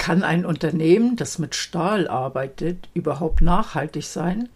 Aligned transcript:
Kann 0.00 0.22
ein 0.22 0.46
Unternehmen, 0.46 1.16
das 1.16 1.38
mit 1.38 1.54
Stahl 1.54 2.08
arbeitet, 2.08 2.88
überhaupt 2.94 3.42
nachhaltig 3.42 4.04
sein? 4.04 4.48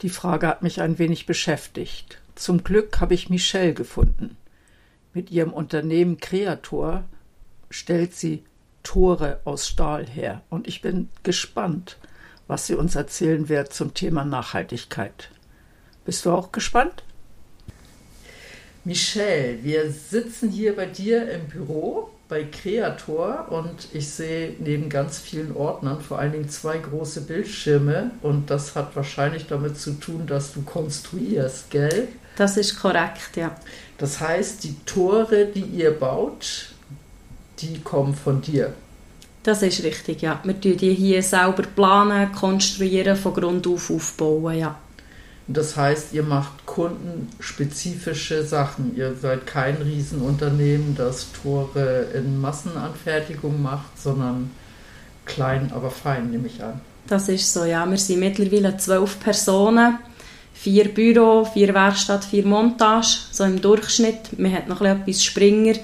Die 0.00 0.08
Frage 0.08 0.46
hat 0.46 0.62
mich 0.62 0.80
ein 0.80 1.00
wenig 1.00 1.26
beschäftigt. 1.26 2.20
Zum 2.36 2.62
Glück 2.62 3.00
habe 3.00 3.14
ich 3.14 3.28
Michelle 3.28 3.74
gefunden. 3.74 4.36
Mit 5.12 5.32
ihrem 5.32 5.52
Unternehmen 5.52 6.18
Creator 6.18 7.02
stellt 7.68 8.14
sie 8.14 8.44
Tore 8.84 9.40
aus 9.44 9.66
Stahl 9.66 10.06
her. 10.06 10.42
Und 10.50 10.68
ich 10.68 10.82
bin 10.82 11.08
gespannt, 11.24 11.98
was 12.46 12.68
sie 12.68 12.76
uns 12.76 12.94
erzählen 12.94 13.48
wird 13.48 13.72
zum 13.72 13.92
Thema 13.92 14.24
Nachhaltigkeit. 14.24 15.30
Bist 16.04 16.24
du 16.24 16.30
auch 16.30 16.52
gespannt? 16.52 17.02
Michelle, 18.84 19.64
wir 19.64 19.90
sitzen 19.90 20.48
hier 20.48 20.76
bei 20.76 20.86
dir 20.86 21.28
im 21.28 21.48
Büro 21.48 22.13
bei 22.28 22.44
Creator 22.44 23.46
und 23.50 23.88
ich 23.92 24.08
sehe 24.08 24.54
neben 24.58 24.88
ganz 24.88 25.18
vielen 25.18 25.54
Ordnern 25.54 26.00
vor 26.00 26.18
allen 26.18 26.32
Dingen 26.32 26.48
zwei 26.48 26.78
große 26.78 27.22
Bildschirme 27.22 28.12
und 28.22 28.50
das 28.50 28.74
hat 28.74 28.96
wahrscheinlich 28.96 29.46
damit 29.46 29.78
zu 29.78 29.92
tun, 29.92 30.26
dass 30.26 30.52
du 30.52 30.62
konstruierst, 30.62 31.70
gell? 31.70 32.08
Das 32.36 32.56
ist 32.56 32.80
korrekt, 32.80 33.36
ja. 33.36 33.54
Das 33.98 34.20
heißt, 34.20 34.64
die 34.64 34.74
Tore, 34.86 35.46
die 35.46 35.60
ihr 35.60 35.92
baut, 35.92 36.70
die 37.60 37.80
kommen 37.80 38.14
von 38.14 38.40
dir. 38.40 38.72
Das 39.42 39.62
ist 39.62 39.84
richtig, 39.84 40.22
ja. 40.22 40.40
Wir 40.42 40.54
planen 40.54 40.76
die 40.78 40.94
hier 40.94 41.22
selber 41.22 41.62
planen, 41.62 42.32
konstruieren, 42.32 43.16
von 43.16 43.34
Grund 43.34 43.66
auf 43.66 43.90
aufbauen, 43.90 44.58
ja. 44.58 44.78
Das 45.46 45.76
heißt, 45.76 46.14
ihr 46.14 46.22
macht 46.22 46.64
kundenspezifische 46.64 48.44
Sachen. 48.44 48.96
Ihr 48.96 49.14
seid 49.14 49.46
kein 49.46 49.76
Riesenunternehmen, 49.76 50.96
das 50.96 51.28
Tore 51.32 52.06
in 52.14 52.40
Massenanfertigung 52.40 53.60
macht, 53.62 54.00
sondern 54.00 54.50
klein, 55.26 55.70
aber 55.74 55.90
fein, 55.90 56.30
nehme 56.30 56.46
ich 56.46 56.62
an. 56.62 56.80
Das 57.06 57.28
ist 57.28 57.52
so, 57.52 57.64
ja. 57.64 57.84
Wir 57.84 57.98
sind 57.98 58.20
mittlerweile 58.20 58.76
zwölf 58.78 59.20
Personen, 59.20 59.98
vier 60.54 60.88
Büro, 60.88 61.44
vier 61.44 61.74
Werkstatt, 61.74 62.24
vier 62.24 62.46
Montage, 62.46 63.18
so 63.30 63.44
im 63.44 63.60
Durchschnitt. 63.60 64.30
Wir 64.38 64.50
haben 64.50 64.68
noch 64.68 64.80
etwas 64.80 65.22
Springer. 65.22 65.74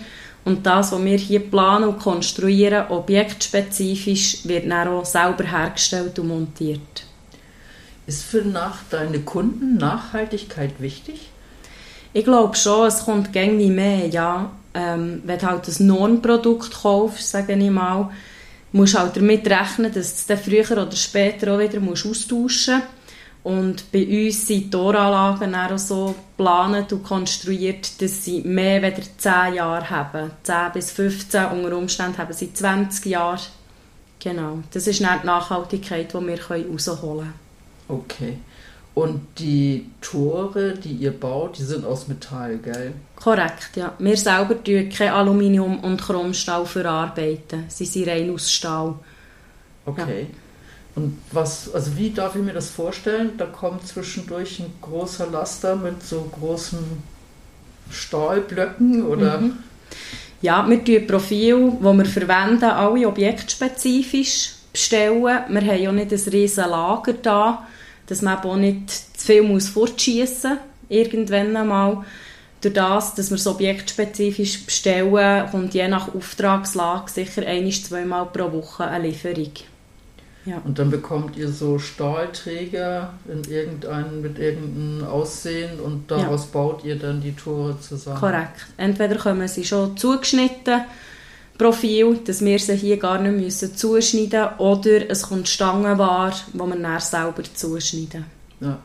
Und 0.43 0.65
das, 0.65 0.93
was 0.93 1.05
wir 1.05 1.19
hier 1.19 1.41
planen 1.41 1.91
und 1.91 1.99
konstruieren, 1.99 2.87
objektspezifisch, 2.89 4.39
wird 4.45 4.71
dann 4.71 4.89
auch 4.89 5.05
selber 5.05 5.45
hergestellt 5.45 6.19
und 6.19 6.29
montiert. 6.29 7.10
Ist 8.11 8.25
für 8.25 8.43
nach 8.43 8.79
deine 8.91 9.21
Kunden 9.21 9.77
Nachhaltigkeit 9.77 10.81
wichtig? 10.81 11.31
Ich 12.13 12.25
glaube 12.25 12.57
schon, 12.57 12.89
es 12.89 13.05
kommt 13.05 13.33
gängig 13.33 13.71
mehr, 13.71 14.09
ja. 14.09 14.51
Ähm, 14.75 15.23
wenn 15.25 15.39
du 15.39 15.47
halt 15.47 15.69
ein 15.69 15.87
Normprodukt 15.87 16.73
kaufst, 16.83 17.31
sage 17.31 17.53
ich 17.53 17.71
mal, 17.71 18.11
musst 18.73 18.99
halt 18.99 19.17
damit 19.17 19.49
rechnen, 19.49 19.93
dass 19.93 20.09
du 20.09 20.17
es 20.17 20.27
dann 20.27 20.39
früher 20.39 20.73
oder 20.73 20.91
später 20.91 21.55
auch 21.55 21.61
wieder 21.61 21.79
musst 21.79 22.05
austauschen 22.05 22.79
musst. 22.79 22.89
Und 23.45 23.93
bei 23.93 24.05
uns 24.27 24.45
sind 24.45 24.65
die 24.65 24.71
Toranlagen 24.71 25.55
auch 25.55 25.79
so 25.79 26.17
geplant 26.37 26.93
und 26.93 27.05
konstruiert, 27.05 28.03
dass 28.03 28.25
sie 28.25 28.41
mehr 28.41 28.83
als 28.83 29.19
10 29.19 29.55
Jahre 29.55 29.89
haben. 29.89 30.33
10 30.43 30.57
bis 30.75 30.91
15, 30.91 31.45
unter 31.45 31.77
Umständen 31.77 32.19
haben 32.19 32.33
sie 32.33 32.53
20 32.53 33.07
Jahre. 33.07 33.39
Genau, 34.19 34.59
das 34.73 34.89
ist 34.89 35.01
nicht 35.01 35.23
die 35.23 35.27
Nachhaltigkeit, 35.27 36.13
die 36.13 36.27
wir 36.27 36.39
herausholen 36.39 36.99
können. 36.99 37.50
Okay. 37.91 38.39
Und 38.95 39.21
die 39.39 39.87
Tore, 40.01 40.75
die 40.75 40.93
ihr 40.93 41.13
baut, 41.13 41.59
die 41.59 41.63
sind 41.63 41.85
aus 41.85 42.09
Metall, 42.09 42.59
gell? 42.59 42.93
Korrekt, 43.17 43.77
ja. 43.77 43.95
Wir 43.99 44.17
selber 44.17 44.63
tun 44.63 44.89
kein 44.89 45.11
Aluminium 45.11 45.79
und 45.81 46.03
Chromstahl 46.03 46.67
verarbeiten. 46.67 47.65
Sie 47.69 47.87
sind 47.87 48.09
rein 48.09 48.31
aus 48.35 48.51
Stahl. 48.51 48.95
Okay. 49.87 50.23
Ja. 50.23 50.37
Und 50.97 51.19
was, 51.31 51.73
also 51.73 51.97
wie 51.97 52.11
darf 52.11 52.35
ich 52.35 52.43
mir 52.43 52.53
das 52.53 52.71
vorstellen? 52.71 53.33
Da 53.39 53.47
kommt 53.47 53.87
zwischendurch 53.87 54.59
ein 54.59 54.73
großer 54.83 55.29
Laster 55.29 55.77
mit 55.77 56.03
so 56.03 56.29
großen 56.39 57.03
Stahlblöcken 57.91 59.07
oder? 59.07 59.41
Mhm. 59.41 59.59
Ja, 60.43 60.69
wir 60.69 60.85
tun 60.85 61.07
Profil, 61.07 61.73
die 61.79 61.85
wir 61.85 62.05
verwenden, 62.05 62.65
alle 62.65 63.07
objektspezifisch 63.07 64.55
bestellen. 64.73 65.23
Wir 65.23 65.45
haben 65.61 65.83
ja 65.83 65.93
nicht 65.93 66.13
ein 66.13 66.19
riesiges 66.19 66.57
Lager 66.57 67.13
da 67.13 67.67
dass 68.11 68.23
man 68.23 68.39
auch 68.39 68.57
nicht 68.57 68.91
zu 68.91 69.27
viel 69.27 69.43
muss 69.43 69.69
fortschießen 69.69 70.51
muss, 70.51 70.61
irgendwann 70.89 71.57
einmal. 71.57 72.05
Durch 72.61 72.75
das, 72.75 73.15
dass 73.15 73.31
wir 73.31 73.37
es 73.37 73.47
objektspezifisch 73.47 74.67
bestellen, 74.67 75.49
kommt 75.51 75.73
je 75.73 75.89
nach 75.89 76.15
Auftragslage 76.15 77.11
sicher 77.11 77.47
ein- 77.47 77.73
zweimal 77.73 78.27
pro 78.27 78.53
Woche 78.53 78.85
eine 78.85 79.09
Lieferung. 79.09 79.53
Ja. 80.45 80.61
Und 80.65 80.79
dann 80.79 80.91
bekommt 80.91 81.37
ihr 81.37 81.49
so 81.49 81.79
Stahlträger 81.79 83.15
in 83.29 83.51
irgendein, 83.51 84.21
mit 84.21 84.39
irgendeinem 84.39 85.07
Aussehen 85.07 85.81
und 85.81 86.11
daraus 86.11 86.43
ja. 86.45 86.49
baut 86.53 86.85
ihr 86.85 86.97
dann 86.97 87.21
die 87.21 87.33
Tore 87.33 87.79
zusammen. 87.81 88.19
Korrekt. 88.19 88.67
Entweder 88.77 89.17
kommen 89.17 89.49
sie 89.49 89.65
schon 89.65 89.97
zugeschnitten 89.97 90.83
Profil, 91.61 92.19
dass 92.25 92.43
wir 92.43 92.59
sie 92.59 92.75
hier 92.75 92.97
gar 92.97 93.21
nicht 93.21 93.37
müssen 93.37 93.77
zuschneiden 93.77 94.31
müssen. 94.31 94.59
Oder 94.59 95.11
es 95.11 95.23
kommt 95.23 95.47
Stangenware, 95.47 96.33
die 96.55 96.59
wir 96.59 96.77
dann 96.77 97.01
selber 97.01 97.43
zuschneiden. 97.55 98.25
Ja. 98.61 98.79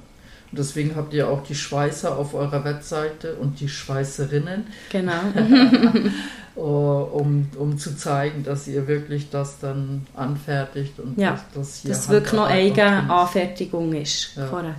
Und 0.51 0.59
deswegen 0.59 0.95
habt 0.95 1.13
ihr 1.13 1.29
auch 1.29 1.43
die 1.43 1.55
Schweißer 1.55 2.17
auf 2.17 2.33
eurer 2.33 2.63
Webseite 2.65 3.35
und 3.35 3.59
die 3.59 3.69
Schweißerinnen. 3.69 4.65
Genau. 4.91 5.21
Oh, 6.57 7.09
um, 7.11 7.49
um 7.59 7.77
zu 7.77 7.97
zeigen, 7.97 8.45
dass 8.45 8.65
ihr 8.69 8.87
wirklich 8.87 9.29
das 9.29 9.59
dann 9.59 10.07
anfertigt 10.15 10.97
und 11.01 11.17
ja, 11.17 11.31
dass 11.53 11.53
das 11.53 11.81
hier 11.81 11.91
dass 11.91 12.07
wirklich 12.07 12.31
noch 12.31 12.47
eigene 12.47 13.09
Anfertigung 13.09 13.91
ist. 13.91 14.37
Ja. 14.37 14.47
Korrekt. 14.47 14.77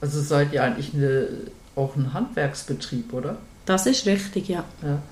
Also 0.00 0.20
seid 0.20 0.52
ihr 0.52 0.62
eigentlich 0.62 0.94
eine, 0.94 1.26
auch 1.74 1.96
ein 1.96 2.14
Handwerksbetrieb, 2.14 3.12
oder? 3.12 3.38
Das 3.66 3.86
ist 3.86 4.06
richtig, 4.06 4.48
ja. 4.48 4.64
ja. 4.82 5.02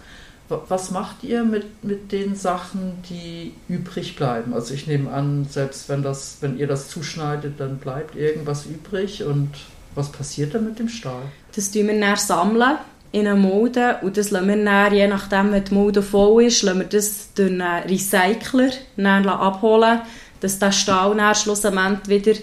Was 0.48 0.90
macht 0.90 1.24
ihr 1.24 1.44
mit, 1.44 1.82
mit 1.82 2.12
den 2.12 2.36
Sachen, 2.36 3.02
die 3.08 3.52
übrig 3.68 4.16
bleiben? 4.16 4.54
Also 4.54 4.74
ich 4.74 4.86
nehme 4.86 5.10
an, 5.10 5.46
selbst 5.48 5.88
wenn, 5.88 6.02
das, 6.02 6.38
wenn 6.40 6.58
ihr 6.58 6.66
das 6.66 6.88
zuschneidet, 6.88 7.58
dann 7.58 7.78
bleibt 7.78 8.14
irgendwas 8.14 8.66
übrig 8.66 9.24
und 9.24 9.50
was 9.94 10.12
passiert 10.12 10.54
dann 10.54 10.64
mit 10.64 10.78
dem 10.78 10.88
Stahl? 10.88 11.22
Das 11.54 11.70
tun 11.70 11.88
wir 11.88 11.98
dann 11.98 12.16
sammeln 12.16 12.78
in 13.12 13.26
eine 13.26 13.38
Mulde 13.38 13.96
und 14.02 14.16
das 14.16 14.30
lassen 14.30 14.48
wir 14.48 14.64
dann, 14.64 14.94
je 14.94 15.08
nachdem, 15.08 15.52
wenn 15.52 15.64
die 15.64 15.74
Mulde 15.74 16.02
voll 16.02 16.44
ist, 16.44 16.62
lassen 16.62 16.80
wir 16.80 16.86
das 16.86 17.32
durch 17.34 17.50
einen 17.50 17.62
Recycler 17.88 19.40
abholen, 19.40 20.00
dass 20.40 20.58
der 20.58 20.72
Stahl 20.72 21.16
dann 21.16 21.34
schlussendlich 21.34 22.24
wieder 22.24 22.38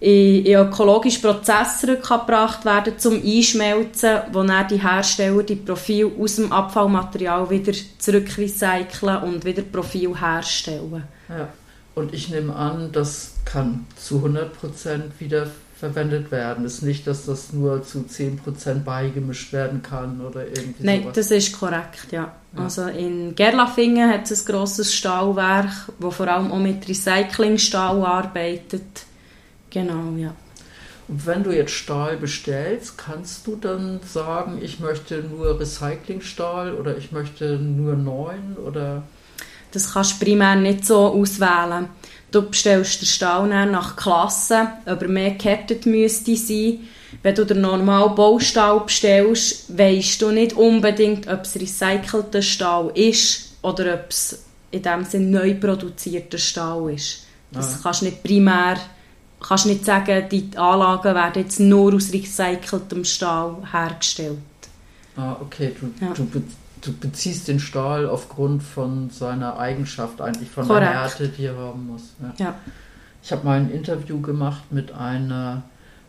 in, 0.00 0.46
in 0.46 0.58
ökologische 0.58 1.20
Prozesse 1.20 1.86
zurückgebracht 1.86 2.64
werden 2.64 2.98
zum 2.98 3.22
Einschmelzen, 3.22 4.20
wo 4.32 4.42
dann 4.42 4.66
die 4.68 4.82
Hersteller 4.82 5.42
die 5.42 5.56
Profil 5.56 6.10
aus 6.18 6.36
dem 6.36 6.50
Abfallmaterial 6.50 7.48
wieder 7.50 7.72
zurückrecyceln 7.98 9.22
und 9.22 9.44
wieder 9.44 9.62
Profil 9.62 10.18
herstellen. 10.18 11.04
Ja. 11.28 11.48
Und 11.94 12.14
ich 12.14 12.30
nehme 12.30 12.54
an, 12.56 12.90
das 12.92 13.34
kann 13.44 13.86
zu 13.96 14.24
100% 14.24 14.48
wieder 15.18 15.48
verwendet 15.78 16.30
werden. 16.30 16.64
Es 16.64 16.74
ist 16.74 16.82
nicht, 16.82 17.06
dass 17.06 17.26
das 17.26 17.52
nur 17.52 17.82
zu 17.82 18.00
10% 18.00 18.84
beigemischt 18.84 19.52
werden 19.52 19.82
kann 19.82 20.20
oder 20.20 20.46
irgendwie 20.46 20.84
Nein, 20.84 21.02
sowas. 21.02 21.14
das 21.16 21.30
ist 21.30 21.58
korrekt, 21.58 22.06
ja. 22.10 22.32
ja. 22.56 22.62
Also 22.62 22.86
in 22.86 23.34
Gerlafingen 23.34 24.10
hat 24.10 24.30
es 24.30 24.46
ein 24.46 24.52
grosses 24.52 24.94
Stahlwerk, 24.94 25.70
das 25.98 26.14
vor 26.14 26.28
allem 26.28 26.52
auch 26.52 26.58
mit 26.58 26.86
Recyclingstahl 26.88 28.02
arbeitet 28.04 29.06
Genau, 29.70 30.16
ja. 30.16 30.34
Und 31.08 31.26
wenn 31.26 31.42
du 31.42 31.50
jetzt 31.50 31.72
Stahl 31.72 32.16
bestellst, 32.16 32.96
kannst 32.96 33.46
du 33.46 33.56
dann 33.56 33.98
sagen, 34.06 34.60
ich 34.62 34.78
möchte 34.78 35.22
nur 35.22 35.58
Recyclingstahl 35.58 36.74
oder 36.74 36.96
ich 36.96 37.10
möchte 37.10 37.56
nur 37.56 37.96
neuen 37.96 38.56
oder? 38.56 39.02
Das 39.72 39.92
kannst 39.92 40.20
du 40.20 40.24
primär 40.24 40.54
nicht 40.54 40.84
so 40.84 40.98
auswählen. 40.98 41.88
Du 42.30 42.42
bestellst 42.42 43.02
den 43.02 43.06
Stahl 43.06 43.48
nach 43.66 43.96
Klasse, 43.96 44.68
ob 44.86 45.02
er 45.02 45.08
mehr 45.08 45.32
gehärtet 45.32 45.84
müsste 45.84 46.36
sein. 46.36 46.80
wenn 47.22 47.34
du 47.34 47.44
den 47.44 47.60
normalen 47.60 48.14
Baustall 48.14 48.80
bestellst, 48.80 49.76
weisst 49.76 50.22
du 50.22 50.30
nicht 50.30 50.52
unbedingt, 50.52 51.26
ob 51.26 51.42
es 51.42 51.56
recycelter 51.56 52.40
Stahl 52.40 52.92
ist 52.94 53.56
oder 53.62 53.94
ob 53.94 54.10
es 54.10 54.44
in 54.70 54.82
dem 54.82 55.04
Sinne 55.04 55.38
neu 55.38 55.54
produzierter 55.54 56.38
Stahl 56.38 56.92
ist. 56.92 57.26
Das 57.50 57.74
ah. 57.74 57.80
kannst 57.82 58.02
nicht 58.02 58.22
primär 58.22 58.76
kannst 59.40 59.66
nicht 59.66 59.84
sagen, 59.84 60.28
die 60.30 60.50
Anlagen 60.56 61.14
werden 61.14 61.42
jetzt 61.42 61.60
nur 61.60 61.94
aus 61.94 62.12
recyceltem 62.12 63.04
Stahl 63.04 63.56
hergestellt. 63.72 64.38
Ah, 65.16 65.36
okay. 65.40 65.72
Du, 65.78 66.04
ja. 66.04 66.12
du, 66.12 66.42
du 66.80 66.92
beziehst 66.92 67.48
den 67.48 67.60
Stahl 67.60 68.06
aufgrund 68.06 68.62
von 68.62 69.10
seiner 69.10 69.58
Eigenschaft 69.58 70.20
eigentlich, 70.20 70.50
von 70.50 70.66
Korrekt. 70.66 70.86
der 70.86 70.92
Härte, 70.92 71.28
die 71.28 71.44
er 71.44 71.56
haben 71.56 71.86
muss. 71.86 72.14
Ja. 72.20 72.44
ja. 72.44 72.54
Ich 73.22 73.32
habe 73.32 73.44
mal 73.44 73.58
ein 73.58 73.70
Interview 73.70 74.20
gemacht 74.20 74.64
mit 74.70 74.92
einer 74.92 75.62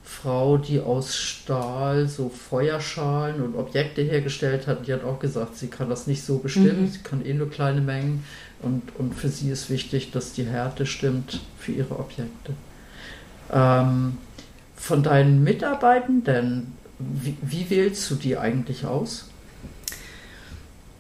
Frau, 0.04 0.58
die 0.58 0.80
aus 0.80 1.16
Stahl 1.16 2.08
so 2.08 2.30
Feuerschalen 2.30 3.42
und 3.42 3.56
Objekte 3.56 4.02
hergestellt 4.02 4.68
hat. 4.68 4.88
Die 4.88 4.94
hat 4.94 5.04
auch 5.04 5.20
gesagt, 5.20 5.58
sie 5.58 5.68
kann 5.68 5.90
das 5.90 6.08
nicht 6.08 6.24
so 6.24 6.38
bestimmen, 6.40 6.84
mhm. 6.84 6.88
sie 6.88 7.00
kann 7.00 7.26
eh 7.26 7.34
nur 7.34 7.50
kleine 7.50 7.82
Mengen 7.82 8.24
und, 8.62 8.84
und 8.98 9.14
für 9.14 9.30
sie 9.30 9.50
ist 9.50 9.70
wichtig, 9.70 10.12
dass 10.12 10.34
die 10.34 10.46
Härte 10.46 10.86
stimmt 10.86 11.42
für 11.58 11.72
ihre 11.72 12.00
Objekte. 12.00 12.54
Ähm, 13.52 14.18
von 14.76 15.04
deinen 15.04 15.44
Mitarbeitenden, 15.44 16.74
wie, 16.98 17.38
wie 17.42 17.70
wählst 17.70 18.10
du 18.10 18.16
die 18.16 18.38
eigentlich 18.38 18.86
aus? 18.86 19.30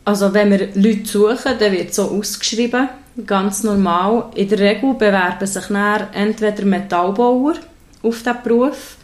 Also 0.05 0.33
wenn 0.33 0.51
wir 0.51 0.69
Leute 0.75 1.05
suchen, 1.05 1.57
dann 1.59 1.71
wird 1.71 1.93
so 1.93 2.03
ausgeschrieben, 2.03 2.89
ganz 3.25 3.63
normal. 3.63 4.25
In 4.35 4.49
der 4.49 4.59
Regel 4.59 4.93
bewerben 4.93 5.47
sich 5.47 5.65
dann 5.67 6.07
entweder 6.13 6.65
Metallbauer 6.65 7.55
auf 8.03 8.17
diesen 8.17 8.43
Beruf, 8.43 8.97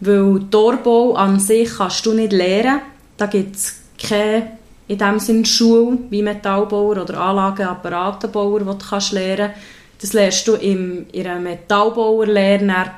weil 0.00 0.40
Torbau 0.50 1.14
an 1.14 1.38
sich 1.38 1.70
kannst 1.76 2.04
du 2.06 2.14
nicht 2.14 2.32
lernen. 2.32 2.80
Da 3.16 3.26
gibt 3.26 3.56
es 3.56 3.80
keine 3.98 4.58
in 4.88 4.98
dem 4.98 5.20
Sinne 5.20 5.44
Schule 5.44 5.98
wie 6.10 6.22
Metallbauer 6.22 7.02
oder 7.02 7.20
Anlagenapparatenbauer, 7.20 8.58
die 8.58 8.64
du 8.64 8.74
kannst 8.76 9.12
lernen 9.12 9.52
Das 10.00 10.12
lernst 10.12 10.48
du 10.48 10.54
im, 10.54 11.06
in 11.12 11.26
einer 11.26 11.40
Metallbauerlehre 11.40 12.90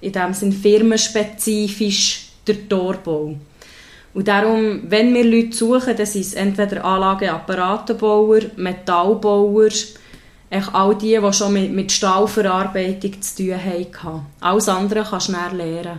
in 0.00 0.12
dem 0.12 0.34
Sinne 0.34 0.52
firmenspezifisch 0.52 2.30
der 2.46 2.68
Torbau. 2.68 3.36
Und 4.14 4.28
darum, 4.28 4.82
wenn 4.88 5.14
wir 5.14 5.24
Leute 5.24 5.56
suchen, 5.56 5.96
dann 5.96 6.06
sind 6.06 6.22
es 6.22 6.34
entweder 6.34 6.84
Anlageapparatenbauer, 6.84 8.40
Metallbauer, 8.56 9.68
echt 10.50 10.74
all 10.74 10.94
die, 10.96 11.20
die 11.20 11.32
schon 11.32 11.52
mit, 11.52 11.72
mit 11.72 11.92
Stahlverarbeitung 11.92 13.20
zu 13.20 13.36
tun 13.36 13.64
hatten. 13.64 14.26
Alles 14.40 14.68
andere 14.68 15.04
kannst 15.08 15.28
du 15.28 15.32
näher 15.32 15.52
lernen. 15.52 15.98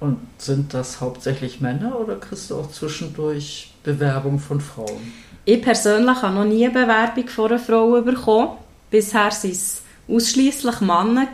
Und 0.00 0.18
sind 0.38 0.74
das 0.74 1.00
hauptsächlich 1.00 1.60
Männer 1.60 1.98
oder 1.98 2.16
kriegst 2.16 2.50
du 2.50 2.56
auch 2.56 2.70
zwischendurch 2.70 3.72
Bewerbung 3.82 4.38
von 4.38 4.60
Frauen? 4.60 5.12
Ich 5.44 5.62
persönlich 5.62 6.20
habe 6.22 6.34
noch 6.34 6.44
nie 6.44 6.64
eine 6.64 6.74
Bewerbung 6.74 7.28
von 7.28 7.46
einer 7.46 7.58
Frau 7.58 8.00
bekommen. 8.02 8.58
Bisher 8.90 9.30
waren 9.30 9.50
es 9.50 9.82
ausschließlich 10.08 10.80
Männer. 10.80 11.28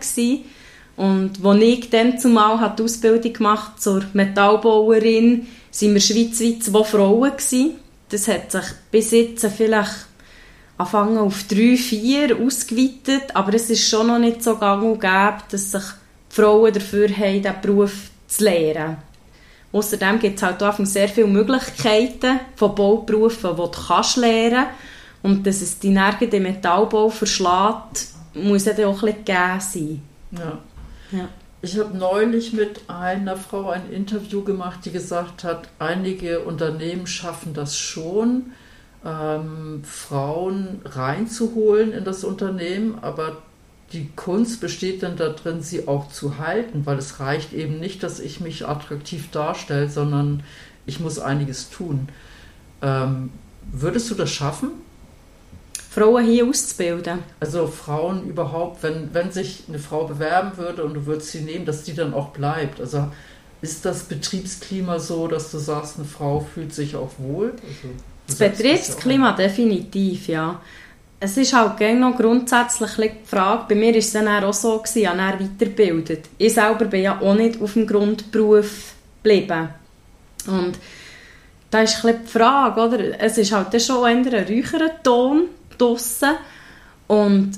Und 0.97 1.45
als 1.45 1.63
ich 1.63 1.91
dann 1.91 2.19
zumal 2.19 2.75
die 2.77 2.83
Ausbildung 2.83 3.33
gemacht 3.33 3.81
zur 3.83 4.05
Metallbauerin, 4.13 5.47
waren 5.81 5.95
wir 5.95 6.01
schweizweit 6.01 6.63
zwei 6.63 6.85
Frauen. 6.85 7.33
Das 8.09 8.29
hat 8.29 8.53
sich 8.53 8.65
bis 8.91 9.11
jetzt 9.11 9.47
vielleicht 9.57 10.07
anfangen 10.77 11.19
auf 11.19 11.45
drei, 11.45 11.77
vier 11.77 12.37
ausgeweitet, 12.39 13.35
aber 13.35 13.55
es 13.55 13.71
ist 13.71 13.89
schon 13.89 14.09
noch 14.09 14.19
nicht 14.19 14.43
so 14.43 14.57
gang 14.57 14.83
und 14.83 15.01
gäbe, 15.01 15.39
dass 15.51 15.73
sich 15.73 15.83
die 15.83 16.35
Frauen 16.35 16.73
dafür 16.73 17.09
haben, 17.09 17.43
diesen 17.43 17.61
Beruf 17.63 18.11
zu 18.27 18.45
lernen. 18.45 18.97
Außerdem 19.73 20.19
gibt 20.19 20.37
es 20.37 20.43
halt 20.43 20.63
auch 20.63 20.79
sehr 20.85 21.09
viele 21.09 21.27
Möglichkeiten 21.27 22.41
von 22.57 22.75
Bauberufen, 22.75 23.51
die 23.51 23.57
du 23.57 23.71
kannst 23.71 24.17
lernen 24.19 24.53
kannst. 24.53 24.71
Und 25.23 25.47
dass 25.47 25.63
es 25.63 25.79
die 25.79 25.91
Nerven 25.91 26.31
den 26.31 26.43
Metallbau 26.43 27.09
verschlägt, 27.09 28.09
muss 28.35 28.65
ja 28.65 28.73
auch 28.87 29.03
ein 29.03 29.15
bisschen 29.15 29.25
gegeben 29.25 29.61
sein. 29.61 30.03
Ja. 30.33 30.59
ja. 31.13 31.29
Ich 31.65 31.79
habe 31.79 31.97
neulich 31.97 32.53
mit 32.53 32.89
einer 32.89 33.37
Frau 33.37 33.71
ein 33.71 33.89
Interview 33.91 34.43
gemacht, 34.43 34.81
die 34.85 34.91
gesagt 34.91 35.45
hat, 35.45 35.69
einige 35.79 36.41
Unternehmen 36.41 37.07
schaffen 37.07 37.55
das 37.55 37.77
schon, 37.79 38.53
ähm, 39.05 39.83
Frauen 39.85 40.81
reinzuholen 40.85 41.93
in 41.93 42.05
das 42.05 42.25
Unternehmen, 42.25 42.99
aber 43.01 43.43
die 43.93 44.09
Kunst 44.17 44.61
besteht 44.61 45.03
dann 45.03 45.17
darin, 45.17 45.63
sie 45.63 45.87
auch 45.87 46.09
zu 46.09 46.39
halten, 46.39 46.87
weil 46.87 46.99
es 46.99 47.21
reicht 47.21 47.53
eben 47.53 47.79
nicht, 47.79 48.03
dass 48.03 48.21
ich 48.21 48.41
mich 48.41 48.67
attraktiv 48.67 49.31
darstelle, 49.31 49.89
sondern 49.89 50.43
ich 50.87 50.99
muss 50.99 51.19
einiges 51.19 51.71
tun. 51.71 52.09
Ähm, 52.81 53.31
würdest 53.71 54.11
du 54.11 54.15
das 54.15 54.31
schaffen? 54.31 54.71
Frauen 55.95 56.25
hier 56.25 56.47
auszubilden? 56.47 57.19
Also 57.41 57.67
Frauen 57.67 58.27
überhaupt, 58.27 58.83
wenn, 58.83 59.11
wenn 59.13 59.31
sich 59.31 59.65
eine 59.69 59.79
Frau 59.79 60.05
bewerben 60.05 60.57
würde 60.57 60.85
und 60.85 60.95
du 60.95 61.07
würdest 61.07 61.33
sie 61.33 61.41
nehmen, 61.41 61.67
dass 61.67 61.85
die 61.85 61.95
dann 61.95 62.15
auch 62.15 62.29
bleibt. 62.29 62.81
Also 62.81 63.09
ist 63.61 63.85
das 63.85 64.05
Betriebsklima 64.05 64.99
so, 64.99 65.29
dass 65.29 65.51
du 65.51 65.59
sagst, 65.59 65.97
eine 65.97 66.07
Frau 66.07 66.41
fühlt 66.41 66.75
sich 66.75 66.97
auch 66.97 67.11
wohl? 67.19 67.53
Also, 67.53 67.89
das 68.27 68.37
Betriebsklima 68.37 69.33
definitiv, 69.33 70.29
ja 70.29 70.61
es 71.25 71.37
ist 71.37 71.53
halt 71.53 71.79
noch 72.01 72.17
grundsätzlich 72.17 72.91
die 72.97 73.11
Frage, 73.25 73.67
bei 73.69 73.75
mir 73.77 73.93
war 73.93 73.99
es 73.99 74.13
dann 74.13 74.27
auch 74.27 74.53
so, 74.53 74.79
gewesen, 74.79 74.99
ich 74.99 75.09
habe 75.09 75.45
weitergebildet. 75.45 76.25
Ich 76.37 76.53
selber 76.53 76.87
bin 76.87 77.03
ja 77.03 77.21
auch 77.21 77.35
nicht 77.35 77.63
auf 77.63 77.75
dem 77.75 77.87
Grundberuf 77.87 78.95
geblieben. 79.23 79.69
Und 80.49 80.73
da 81.71 81.83
ist 81.83 82.03
die 82.03 82.27
Frage, 82.27 82.81
oder? 82.81 83.21
es 83.21 83.39
ist 83.39 83.53
halt 83.53 83.81
schon 83.81 84.05
ein 84.05 84.27
ruhigerer 84.27 85.01
Ton 85.05 85.45
draussen 85.83 86.31
und 87.09 87.53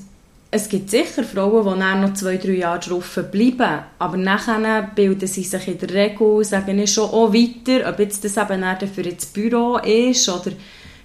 es 0.50 0.68
gibt 0.68 0.88
sicher 0.88 1.24
Frauen, 1.24 1.64
die 1.64 1.80
dann 1.80 2.00
noch 2.00 2.14
zwei, 2.14 2.36
drei 2.36 2.52
Jahre 2.52 2.78
drauf 2.78 3.18
bleiben, 3.32 3.82
aber 3.98 4.16
nachher 4.16 4.88
bilden 4.94 5.26
sie 5.26 5.42
sich 5.42 5.66
in 5.66 5.78
der 5.78 5.90
Regel, 5.90 6.44
sagen 6.44 6.78
ich 6.78 6.92
schon 6.92 7.10
auch 7.10 7.32
weiter, 7.32 7.88
ob 7.88 7.98
jetzt 7.98 8.24
das 8.24 8.36
eben 8.36 8.64
für 8.86 9.02
das 9.02 9.26
Büro 9.26 9.78
ist 9.78 10.28
oder 10.28 10.52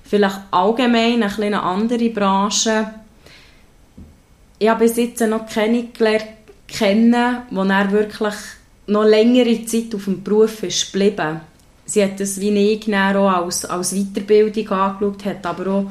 vielleicht 0.03 0.39
allgemein 0.51 1.23
eine, 1.23 1.43
eine 1.43 1.63
andere 1.63 2.09
Branche. 2.09 2.93
Ich 4.59 4.69
habe 4.69 4.83
bis 4.83 4.97
jetzt 4.97 5.21
noch 5.21 5.47
keine 5.47 5.85
gelernt 5.85 6.25
kennen, 6.67 7.37
wo 7.49 7.63
er 7.63 7.91
wirklich 7.91 8.35
noch 8.85 9.05
längere 9.05 9.65
Zeit 9.65 9.95
auf 9.95 10.05
dem 10.05 10.23
Beruf 10.23 10.61
ist 10.61 10.91
geblieben. 10.91 11.41
Sie 11.85 12.03
hat 12.03 12.19
das 12.19 12.39
wie 12.39 12.49
ich 12.49 12.95
auch 12.95 13.29
als, 13.29 13.65
als 13.65 13.95
Weiterbildung 13.95 14.69
angeschaut, 14.69 15.25
hat 15.25 15.45
aber 15.45 15.71
auch 15.71 15.85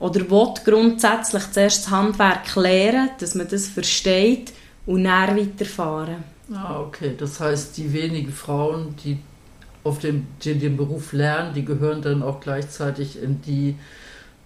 oder 0.00 0.28
will 0.28 0.54
grundsätzlich 0.64 1.52
zuerst 1.52 1.84
das 1.84 1.90
Handwerk 1.90 2.56
lernen, 2.56 3.10
dass 3.20 3.34
man 3.34 3.46
das 3.48 3.68
versteht 3.68 4.52
und 4.86 5.04
dann 5.04 5.36
weiterfahren. 5.36 6.24
Ah, 6.52 6.80
okay. 6.80 7.14
Das 7.16 7.38
heißt, 7.38 7.76
die 7.76 7.92
wenigen 7.92 8.32
Frauen, 8.32 8.96
die 9.04 9.18
auf 9.84 9.98
dem, 10.00 10.26
die 10.42 10.54
den 10.58 10.76
Beruf 10.76 11.12
lernen, 11.12 11.54
die 11.54 11.64
gehören 11.64 12.02
dann 12.02 12.22
auch 12.22 12.40
gleichzeitig 12.40 13.22
in 13.22 13.40
die 13.42 13.76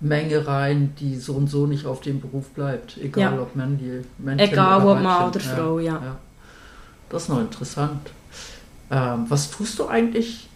Menge 0.00 0.46
rein, 0.46 0.94
die 1.00 1.16
so 1.16 1.34
und 1.34 1.48
so 1.48 1.66
nicht 1.66 1.86
auf 1.86 2.00
dem 2.00 2.20
Beruf 2.20 2.48
bleibt. 2.50 2.98
Egal 2.98 3.36
ja. 3.36 3.42
ob 3.42 3.56
Männchen, 3.56 4.04
Männchen 4.18 4.50
Egal 4.50 4.86
ob 4.86 5.00
Mann 5.00 5.28
oder 5.28 5.40
Frau, 5.40 5.78
ja. 5.78 5.94
ja. 5.94 6.16
Das 7.08 7.22
ist 7.22 7.28
noch 7.28 7.40
interessant. 7.40 8.10
Ähm, 8.90 9.24
was 9.28 9.50
tust 9.50 9.78
du 9.78 9.86
eigentlich 9.86 10.48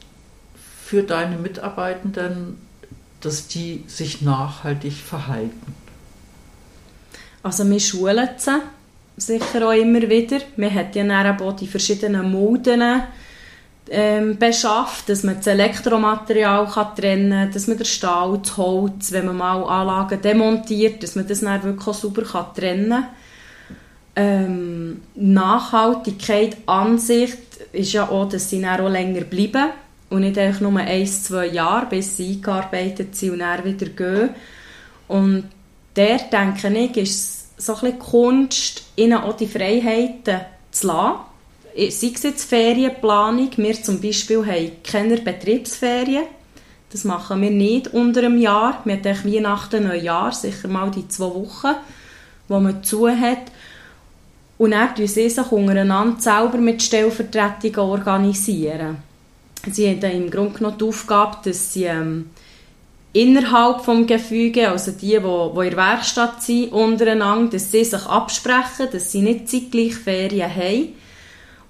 für 0.85 1.03
deine 1.03 1.39
Mitarbeitenden, 1.39 2.68
dass 3.21 3.49
die 3.49 3.85
sich 3.87 4.23
nachhaltig 4.23 4.93
verhalten? 4.93 5.75
Also 7.43 7.69
wir 7.69 7.81
schulen 7.81 8.29
sie 8.37 8.61
sicher 9.17 9.69
auch 9.69 9.73
immer 9.73 10.03
wieder. 10.03 10.39
Wir 10.57 10.73
haben 10.73 11.11
ja 11.11 11.37
auch 11.41 11.57
die 11.57 11.67
verschiedenen 11.67 12.31
Moden, 12.31 13.03
ähm, 13.91 14.37
beschafft, 14.39 15.09
dass 15.09 15.23
man 15.23 15.37
das 15.37 15.47
Elektromaterial 15.47 16.67
kann 16.67 16.95
trennen 16.95 17.31
kann, 17.31 17.53
dass 17.53 17.67
man 17.67 17.79
den 17.79 17.87
Stahl, 17.87 18.39
das 18.43 18.57
Holz, 18.57 19.13
wenn 19.13 19.27
man 19.27 19.37
mal 19.37 19.65
Anlagen 19.65 20.21
demontiert, 20.21 21.03
dass 21.03 21.15
man 21.15 21.27
das 21.27 21.41
dann 21.41 21.63
wirklich 21.63 21.97
sauber 21.97 22.23
kann 22.23 22.55
trennen 22.55 22.91
kann. 22.91 23.07
Ähm, 24.17 25.03
Nachhaltigkeit 25.15 26.57
an 26.67 26.99
sich 26.99 27.33
ist 27.73 27.93
ja 27.93 28.09
auch, 28.09 28.29
dass 28.29 28.51
sie 28.51 28.61
dann 28.61 28.81
auch 28.81 28.91
länger 28.91 29.23
bleiben 29.23 29.71
und 30.11 30.21
nicht 30.21 30.39
einfach 30.39 30.61
nur 30.61 30.79
ein, 30.79 31.07
zwei 31.07 31.47
Jahre, 31.47 31.87
bis 31.87 32.17
sie 32.17 32.35
eingearbeitet 32.35 33.15
sind 33.15 33.33
und 33.33 33.39
dann 33.41 33.65
wieder 33.65 33.87
gehen. 33.87 34.31
Und 35.07 35.45
der 35.97 36.19
denke 36.19 36.69
ich, 36.69 36.97
ist 36.97 37.61
so 37.61 37.75
ein 37.75 37.81
bisschen 37.81 37.99
Kunst, 37.99 38.85
ihnen 38.97 39.19
auch 39.19 39.37
die 39.37 39.47
Freiheiten 39.47 40.41
zu 40.71 40.87
lassen 40.87 41.29
sei 41.79 42.11
es 42.13 42.23
jetzt 42.23 42.49
Ferienplanung, 42.49 43.51
wir 43.57 43.83
zum 43.83 44.01
Beispiel 44.01 44.45
haben 44.45 44.73
keine 44.83 45.17
Betriebsferien, 45.17 46.25
das 46.91 47.05
machen 47.05 47.43
wir 47.43 47.51
nicht 47.51 47.89
unter 47.89 48.21
einem 48.21 48.39
Jahr. 48.39 48.81
Wir 48.85 48.97
haben 48.97 49.33
Weihnachten, 49.33 49.87
Neujahr, 49.87 50.33
sicher 50.33 50.69
mal 50.69 50.91
die 50.91 51.07
zwei 51.07 51.27
Wochen, 51.27 51.77
wo 52.49 52.59
man 52.59 52.83
zu 52.83 53.09
hat. 53.09 53.53
Und 54.57 54.71
dann 54.71 54.89
organisieren 54.95 55.07
sie 55.07 55.29
sich 55.29 55.53
untereinander 55.53 56.19
selber 56.19 56.57
mit 56.57 56.83
Stellvertretungen. 56.83 57.79
Organisieren. 57.79 59.08
Sie 59.71 59.89
haben 59.89 60.11
im 60.11 60.31
Grunde 60.31 60.59
genommen 60.59 60.79
die 60.79 60.85
Aufgabe, 60.85 61.39
dass 61.45 61.73
sie 61.73 61.85
ähm, 61.85 62.31
innerhalb 63.13 63.85
des 63.85 64.07
Gefüge, 64.07 64.71
also 64.71 64.93
die, 64.93 65.01
die, 65.01 65.19
die 65.19 65.67
in 65.67 65.71
der 65.71 65.77
Werkstatt 65.77 66.43
sind, 66.43 66.73
untereinander, 66.73 67.53
dass 67.53 67.71
sie 67.71 67.85
sich 67.85 68.07
absprechen, 68.07 68.89
dass 68.93 69.13
sie 69.13 69.23
nicht 69.23 69.49
zeitgleich 69.49 69.95
Ferien 69.95 70.55
haben 70.55 70.89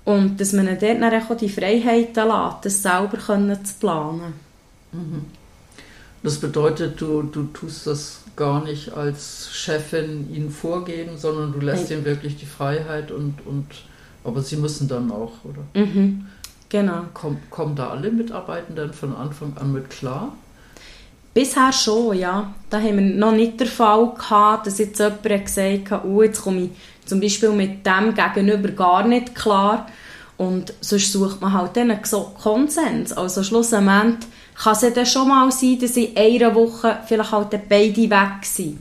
und 0.04 0.40
dass 0.40 0.52
man 0.52 0.66
ihnen 0.66 0.78
dort 0.78 1.30
auch 1.30 1.36
die 1.36 1.48
Freiheit 1.48 2.16
lässt, 2.16 2.58
das 2.62 2.82
selber 2.82 3.18
zu 3.64 3.74
planen. 3.80 4.32
Mhm. 4.92 5.24
Das 6.22 6.38
bedeutet, 6.38 7.00
du, 7.00 7.22
du 7.22 7.44
tust 7.44 7.86
das 7.86 8.20
gar 8.34 8.64
nicht 8.64 8.92
als 8.92 9.50
Chefin 9.52 10.32
ihnen 10.32 10.50
vorgeben, 10.50 11.16
sondern 11.16 11.52
du 11.52 11.60
lässt 11.60 11.90
ihnen 11.90 12.04
wirklich 12.04 12.36
die 12.36 12.46
Freiheit 12.46 13.10
und, 13.10 13.34
und 13.46 13.66
aber 14.24 14.42
sie 14.42 14.56
müssen 14.56 14.88
dann 14.88 15.10
auch, 15.10 15.32
oder? 15.44 15.64
Mhm. 15.74 16.26
Genau. 16.68 17.04
Komm, 17.14 17.38
kommen 17.50 17.74
da 17.76 17.90
alle 17.90 18.10
Mitarbeitenden 18.10 18.92
von 18.92 19.16
Anfang 19.16 19.56
an 19.56 19.72
mit 19.72 19.88
klar? 19.88 20.32
Bisher 21.32 21.72
schon, 21.72 22.18
ja. 22.18 22.52
Da 22.68 22.78
haben 22.78 22.96
wir 22.96 23.16
noch 23.16 23.32
nicht 23.32 23.60
den 23.60 23.68
Fall 23.68 24.12
gehabt, 24.14 24.66
dass 24.66 24.78
jetzt 24.78 24.98
jemand 24.98 25.22
gesagt 25.22 25.90
hat, 25.90 26.04
oh, 26.04 26.22
jetzt 26.22 26.42
komme 26.42 26.62
ich 26.62 26.70
zum 27.06 27.20
Beispiel 27.20 27.50
mit 27.50 27.86
dem 27.86 28.14
Gegenüber 28.14 28.68
gar 28.70 29.06
nicht 29.06 29.34
klar. 29.34 29.86
Und 30.36 30.74
sonst 30.80 31.12
sucht 31.12 31.40
man 31.40 31.52
halt 31.52 31.76
dann 31.76 31.90
einen 31.90 32.02
Konsens. 32.02 33.12
Also 33.12 33.42
schlussendlich 33.42 34.28
kann 34.62 34.72
es 34.72 34.82
ja 34.82 34.90
dann 34.90 35.06
schon 35.06 35.28
mal 35.28 35.50
sein, 35.50 35.78
dass 35.80 35.96
in 35.96 36.16
einer 36.16 36.54
Woche 36.54 36.98
vielleicht 37.06 37.32
halt 37.32 37.68
beide 37.68 38.10
weg 38.10 38.44
sind. 38.44 38.78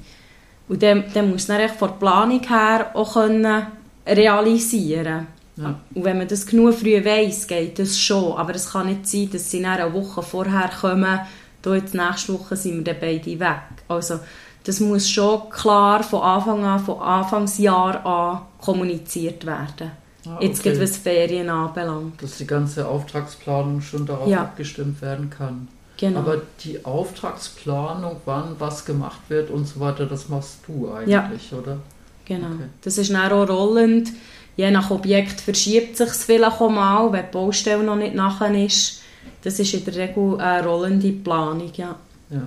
Und 0.68 0.84
dann, 0.84 1.06
dann 1.14 1.32
muss 1.32 1.48
man 1.48 1.70
von 1.70 1.90
der 1.90 1.96
Planung 1.96 2.42
her 2.48 2.92
auch 2.94 3.14
können 3.14 3.68
realisieren 4.06 5.28
ja. 5.58 5.80
Und 5.94 6.04
wenn 6.04 6.18
man 6.18 6.28
das 6.28 6.46
genug 6.46 6.76
früh 6.76 7.04
weiss, 7.04 7.48
geht 7.48 7.80
das 7.80 8.00
schon. 8.00 8.34
Aber 8.34 8.56
es 8.56 8.72
kann 8.72 8.88
nicht 8.88 9.08
sein, 9.08 9.30
dass 9.32 9.52
sie 9.52 9.66
eine 9.66 9.94
Woche 9.94 10.22
vorher 10.22 10.70
kommen, 10.80 11.20
da 11.62 11.76
jetzt 11.76 11.94
nächste 11.94 12.34
Woche 12.34 12.56
sind 12.56 12.78
wir 12.78 12.94
dann 12.94 13.02
beide 13.02 13.40
weg. 13.40 13.62
Also 13.88 14.20
das 14.64 14.80
muss 14.80 15.10
schon 15.10 15.50
klar 15.50 16.04
von 16.04 16.22
Anfang 16.22 16.64
an, 16.64 16.80
von 16.80 17.00
Anfangsjahr 17.00 18.06
an 18.06 18.42
kommuniziert 18.60 19.46
werden. 19.46 19.92
Ah, 20.26 20.36
okay. 20.36 20.48
Jetzt 20.48 20.64
geht 20.64 20.80
was 20.80 20.98
Ferien 20.98 21.50
anbelangt. 21.50 22.22
Dass 22.22 22.38
die 22.38 22.48
ganze 22.48 22.88
Auftragsplanung 22.88 23.82
schon 23.82 24.06
darauf 24.06 24.28
ja. 24.28 24.42
abgestimmt 24.42 25.02
werden 25.02 25.30
kann. 25.30 25.68
Genau. 25.98 26.20
Aber 26.20 26.42
die 26.64 26.86
Auftragsplanung, 26.86 28.18
wann 28.26 28.56
was 28.60 28.86
gemacht 28.86 29.22
wird 29.30 29.50
und 29.50 29.66
so 29.68 29.80
weiter, 29.80 30.06
das 30.06 30.30
machst 30.30 30.60
du 30.68 30.92
eigentlich, 30.92 31.52
ja. 31.52 31.58
oder? 31.58 31.78
Genau. 32.26 32.48
Okay. 32.48 32.66
Das 32.82 32.98
ist 32.98 33.12
dann 33.12 33.32
auch 33.32 33.50
rollend. 33.50 34.10
Je 34.58 34.72
nach 34.72 34.90
Objekt 34.90 35.40
verschiebt 35.40 35.96
sich 35.96 36.10
es 36.10 36.24
vielleicht 36.24 36.60
auch 36.60 36.70
mal, 36.70 37.12
wenn 37.12 37.26
die 37.26 37.32
Baustelle 37.32 37.84
noch 37.84 37.96
nicht 37.96 38.16
nachher 38.16 38.54
ist. 38.54 39.02
Das 39.44 39.60
ist 39.60 39.74
in 39.74 39.86
der 39.86 39.96
Regel 39.96 40.42
eine 40.42 40.68
rollende 40.68 41.12
Planung, 41.12 41.72
ja. 41.76 41.96
Ja. 42.30 42.42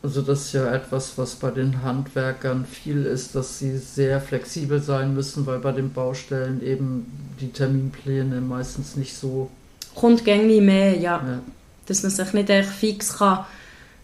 Also 0.00 0.22
das 0.22 0.46
ist 0.46 0.52
ja 0.52 0.72
etwas, 0.72 1.18
was 1.18 1.34
bei 1.34 1.50
den 1.50 1.82
Handwerkern 1.82 2.64
viel 2.64 3.04
ist, 3.04 3.34
dass 3.34 3.58
sie 3.58 3.76
sehr 3.76 4.20
flexibel 4.20 4.80
sein 4.80 5.12
müssen, 5.12 5.44
weil 5.44 5.58
bei 5.58 5.72
den 5.72 5.92
Baustellen 5.92 6.62
eben 6.62 7.34
die 7.40 7.50
Terminpläne 7.50 8.40
meistens 8.40 8.94
nicht 8.94 9.16
so... 9.16 9.50
Kommt 9.96 10.24
gängig 10.24 10.62
mehr, 10.62 10.96
ja. 10.96 11.16
ja. 11.16 11.40
Dass 11.86 12.04
man 12.04 12.12
sich 12.12 12.32
nicht 12.32 12.48
echt 12.48 12.68
fix 12.68 13.18
kann 13.18 13.44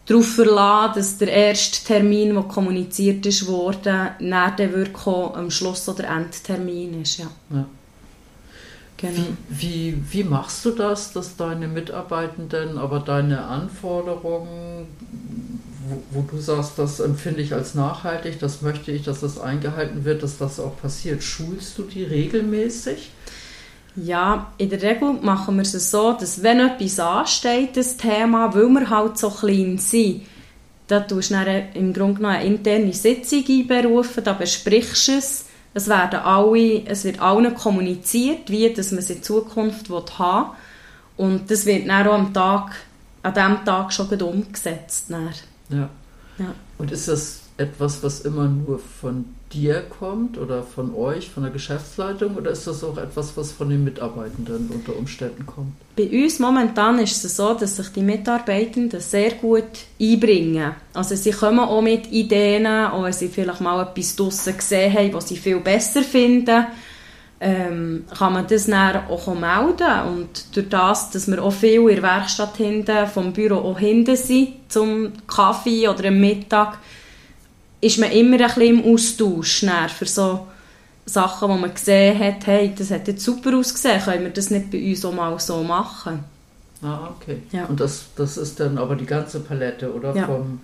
darauf 0.07 0.27
verlassen 0.27 0.95
dass 0.97 1.19
der 1.19 1.29
erste 1.29 1.85
Termin, 1.85 2.35
der 2.35 2.43
kommuniziert 2.45 3.25
ist 3.27 3.49
nach 3.49 4.57
der 4.57 4.73
wirklich 4.73 5.07
am 5.07 5.51
Schluss 5.51 5.89
oder 5.89 6.05
Endtermin 6.05 7.03
ist, 7.03 7.19
ja. 7.19 7.27
ja. 7.51 7.67
Genau. 8.97 9.21
Wie, 9.51 9.97
wie, 9.97 10.05
wie 10.11 10.25
machst 10.25 10.65
du 10.65 10.71
das, 10.71 11.13
dass 11.13 11.37
deine 11.37 11.69
Mitarbeitenden 11.69 12.79
aber 12.79 13.01
deine 13.01 13.45
Anforderungen 13.45 14.87
wo, 15.87 16.03
wo, 16.11 16.23
du 16.23 16.39
sagst, 16.39 16.79
das 16.79 17.01
empfinde 17.01 17.43
ich 17.43 17.53
als 17.53 17.75
nachhaltig, 17.75 18.39
das 18.39 18.63
möchte 18.63 18.91
ich, 18.91 19.03
dass 19.03 19.21
das 19.21 19.39
eingehalten 19.39 20.05
wird, 20.05 20.23
dass 20.23 20.39
das 20.39 20.59
auch 20.59 20.81
passiert. 20.81 21.23
Schulst 21.23 21.77
du 21.79 21.83
die 21.83 22.05
regelmäßig? 22.05 23.11
Ja, 23.97 24.53
in 24.59 24.71
der 24.71 24.83
Regel 24.83 25.13
machen 25.23 25.57
wir 25.57 25.63
es 25.63 25.91
so, 25.91 26.13
dass 26.13 26.43
wenn 26.43 26.61
etwas 26.61 26.99
ansteht, 26.99 27.77
das 27.77 27.97
Thema, 27.97 28.53
weil 28.55 28.69
wir 28.69 28.91
halt 28.91 29.19
so 29.19 29.31
klein 29.31 29.79
sind, 29.79 30.23
da 30.89 31.01
tust 31.01 31.31
du 31.31 31.35
dann 31.35 31.73
im 31.75 31.93
Grunde 31.93 32.17
genommen 32.17 32.37
eine 32.37 32.45
interne 32.45 32.93
Sitzung 32.93 33.45
einberufen, 33.49 34.25
da 34.25 34.33
besprichst 34.33 35.09
du 35.09 35.13
es. 35.13 35.47
Es, 35.77 35.89
werden 35.89 36.21
alle, 36.21 36.87
es 36.87 37.05
wird 37.05 37.21
allen 37.21 37.53
kommuniziert, 37.55 38.49
wie 38.49 38.73
dass 38.73 38.93
man 38.93 39.01
es 39.01 39.11
in 39.11 39.23
Zukunft 39.23 39.89
haben 39.89 40.51
will. 41.19 41.27
Und 41.27 41.51
das 41.51 41.67
wird 41.67 41.89
dann 41.89 42.07
auch 42.07 42.13
am 42.13 42.33
Tag, 42.33 42.77
an 43.23 43.35
diesem 43.35 43.65
Tag 43.65 43.93
schon 43.93 44.23
umgesetzt. 44.23 45.07
Dann. 45.09 45.31
Ja. 45.71 45.89
ja. 46.39 46.55
Und 46.79 46.93
ist 46.93 47.09
das 47.09 47.44
etwas, 47.57 48.03
was 48.03 48.21
immer 48.21 48.49
nur 48.49 48.81
von 48.81 49.27
dir 49.53 49.83
kommt 49.83 50.39
oder 50.39 50.65
von 50.65 50.93
euch, 50.95 51.31
von 51.31 51.45
der 51.45 51.53
Geschäftsleitung, 51.53 52.35
oder 52.35 52.51
ist 52.51 52.67
das 52.67 52.83
auch 52.83 52.99
etwas, 52.99 53.37
was 53.37 53.53
von 53.53 53.69
den 53.69 53.85
Mitarbeitenden 53.85 54.69
unter 54.75 54.97
Umständen 54.97 55.47
kommt? 55.47 55.73
Bei 55.97 56.09
uns 56.11 56.41
momentan 56.41 56.99
ist 56.99 57.25
es 57.25 57.37
so, 57.37 57.55
dass 57.55 57.77
sich 57.77 57.89
die 57.91 58.03
Mitarbeitenden 58.03 58.99
sehr 58.99 59.33
gut 59.33 59.63
einbringen. 60.01 60.73
Also 60.95 61.15
sie 61.15 61.31
kommen 61.31 61.61
auch 61.61 61.83
mit 61.83 62.11
Ideen, 62.11 62.67
auch 62.67 63.05
wenn 63.05 63.13
sie 63.13 63.29
vielleicht 63.29 63.61
mal 63.61 63.87
etwas 63.87 64.17
draussen 64.17 64.57
gesehen 64.57 64.93
haben, 64.93 65.13
was 65.13 65.29
sie 65.29 65.37
viel 65.37 65.61
besser 65.61 66.03
finden. 66.03 66.67
Ähm, 67.41 68.05
kann 68.17 68.33
man 68.33 68.47
das 68.47 68.67
dann 68.67 69.07
auch 69.09 69.27
melden. 69.35 70.09
Und 70.17 70.57
durch 70.57 70.69
das, 70.69 71.11
dass 71.11 71.29
wir 71.29 71.43
auch 71.43 71.53
viel 71.53 71.81
in 71.83 71.97
der 71.97 72.03
Werkstatt 72.03 72.57
hinten, 72.57 73.07
vom 73.07 73.33
Büro 73.33 73.57
auch 73.57 73.79
hinten 73.79 74.17
sind, 74.17 74.49
zum 74.69 75.13
Kaffee 75.27 75.87
oder 75.87 76.09
am 76.09 76.21
Mittag, 76.21 76.79
ist 77.85 77.99
man 77.99 78.11
immer 78.13 78.37
ein 78.41 78.47
bisschen 78.47 78.63
im 78.63 78.85
Austausch 78.85 79.65
für 79.97 80.07
so 80.07 80.47
Sachen, 81.07 81.51
wo 81.51 81.55
man 81.55 81.75
gesehen 81.75 82.19
hat, 82.19 82.47
hey, 82.47 82.73
das 82.77 82.91
hat 82.91 83.07
jetzt 83.09 83.25
super 83.25 83.57
ausgesehen, 83.57 84.01
können 84.01 84.25
wir 84.25 84.31
das 84.31 84.51
nicht 84.51 84.71
bei 84.71 84.91
uns 84.91 85.05
auch 85.05 85.13
mal 85.13 85.39
so 85.39 85.63
machen? 85.63 86.25
Ah, 86.83 87.11
okay. 87.15 87.43
Ja. 87.53 87.67
Und 87.67 87.81
das, 87.81 88.07
das 88.17 88.37
ist 88.37 88.59
dann 88.59 88.79
aber 88.79 88.97
die 88.97 89.07
ganze 89.07 89.41
Palette, 89.41 89.93
oder? 89.93 90.17
Ja. 90.17 90.27
Vom, 90.27 90.61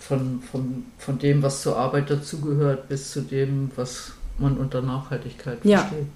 von, 0.00 0.42
von, 0.50 0.84
von 0.98 1.18
dem, 1.18 1.42
was 1.42 1.62
zur 1.62 1.76
Arbeit 1.76 2.10
dazugehört, 2.10 2.88
bis 2.88 3.12
zu 3.12 3.20
dem, 3.20 3.70
was 3.76 4.12
man 4.38 4.56
unter 4.56 4.82
Nachhaltigkeit 4.82 5.58
ja. 5.64 5.78
versteht. 5.78 6.06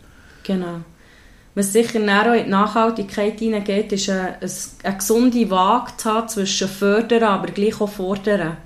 genau. 0.44 0.80
Was 1.54 1.72
sicher 1.72 2.00
auch 2.00 2.32
in 2.34 2.44
die 2.44 2.50
Nachhaltigkeit 2.50 3.38
hineingeht, 3.38 3.92
ist 3.92 4.08
eine, 4.08 4.38
eine 4.82 4.96
gesunde 4.96 5.50
Waage 5.50 5.92
zu 5.98 6.10
haben 6.10 6.28
zwischen 6.28 6.68
fördern, 6.68 7.24
aber 7.24 7.48
gleich 7.48 7.78
auch 7.80 7.90
fordern. 7.90 8.56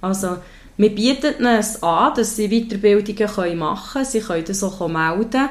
Also, 0.00 0.36
wir 0.78 0.94
bieten 0.94 1.44
es 1.44 1.82
an, 1.82 2.14
dass 2.14 2.36
sie 2.36 2.48
Weiterbildungen 2.48 3.58
machen 3.58 3.92
können. 3.92 4.04
Sie 4.04 4.20
können 4.20 4.44
das 4.46 4.62
auch 4.62 4.88
melden. 4.88 5.48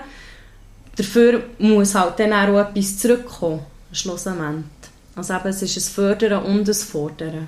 Dafür 0.96 1.44
muss 1.60 1.94
halt 1.94 2.18
dann 2.18 2.34
auch 2.34 2.70
etwas 2.70 2.98
zurückkommen, 2.98 3.60
schlussendlich. 3.92 4.66
Also 5.16 5.34
eben, 5.34 5.48
es 5.48 5.62
ist 5.62 5.78
ein 5.78 5.94
Fördern 5.94 6.44
und 6.44 6.68
ein 6.68 6.74
Fordern. 6.74 7.48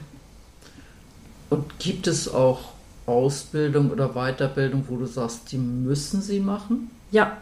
Und 1.50 1.80
gibt 1.80 2.06
es 2.08 2.32
auch 2.32 2.60
Ausbildung 3.06 3.90
oder 3.92 4.10
Weiterbildung, 4.10 4.84
wo 4.88 4.98
du 4.98 5.06
sagst, 5.06 5.52
die 5.52 5.58
müssen 5.58 6.22
sie 6.22 6.42
machen? 6.42 6.92
Ja, 7.12 7.38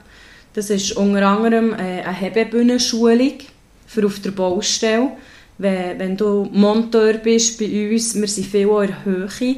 das 0.54 0.70
ist 0.70 0.94
unter 0.94 1.26
anderem 1.28 1.74
äh, 1.74 2.04
eine 2.04 2.14
Hebebühnenschulung 2.14 3.40
für 3.88 4.06
auf 4.06 4.20
der 4.20 4.32
Baustelle. 4.32 5.12
Wenn, 5.58 5.98
wenn 6.00 6.16
du 6.16 6.48
Monteur 6.52 7.14
bist 7.14 7.58
bei 7.58 7.92
uns, 7.92 8.14
wir 8.16 8.28
sind 8.28 8.46
viel 8.46 8.68
in 8.68 8.88
der 8.88 9.06
Höhe, 9.06 9.56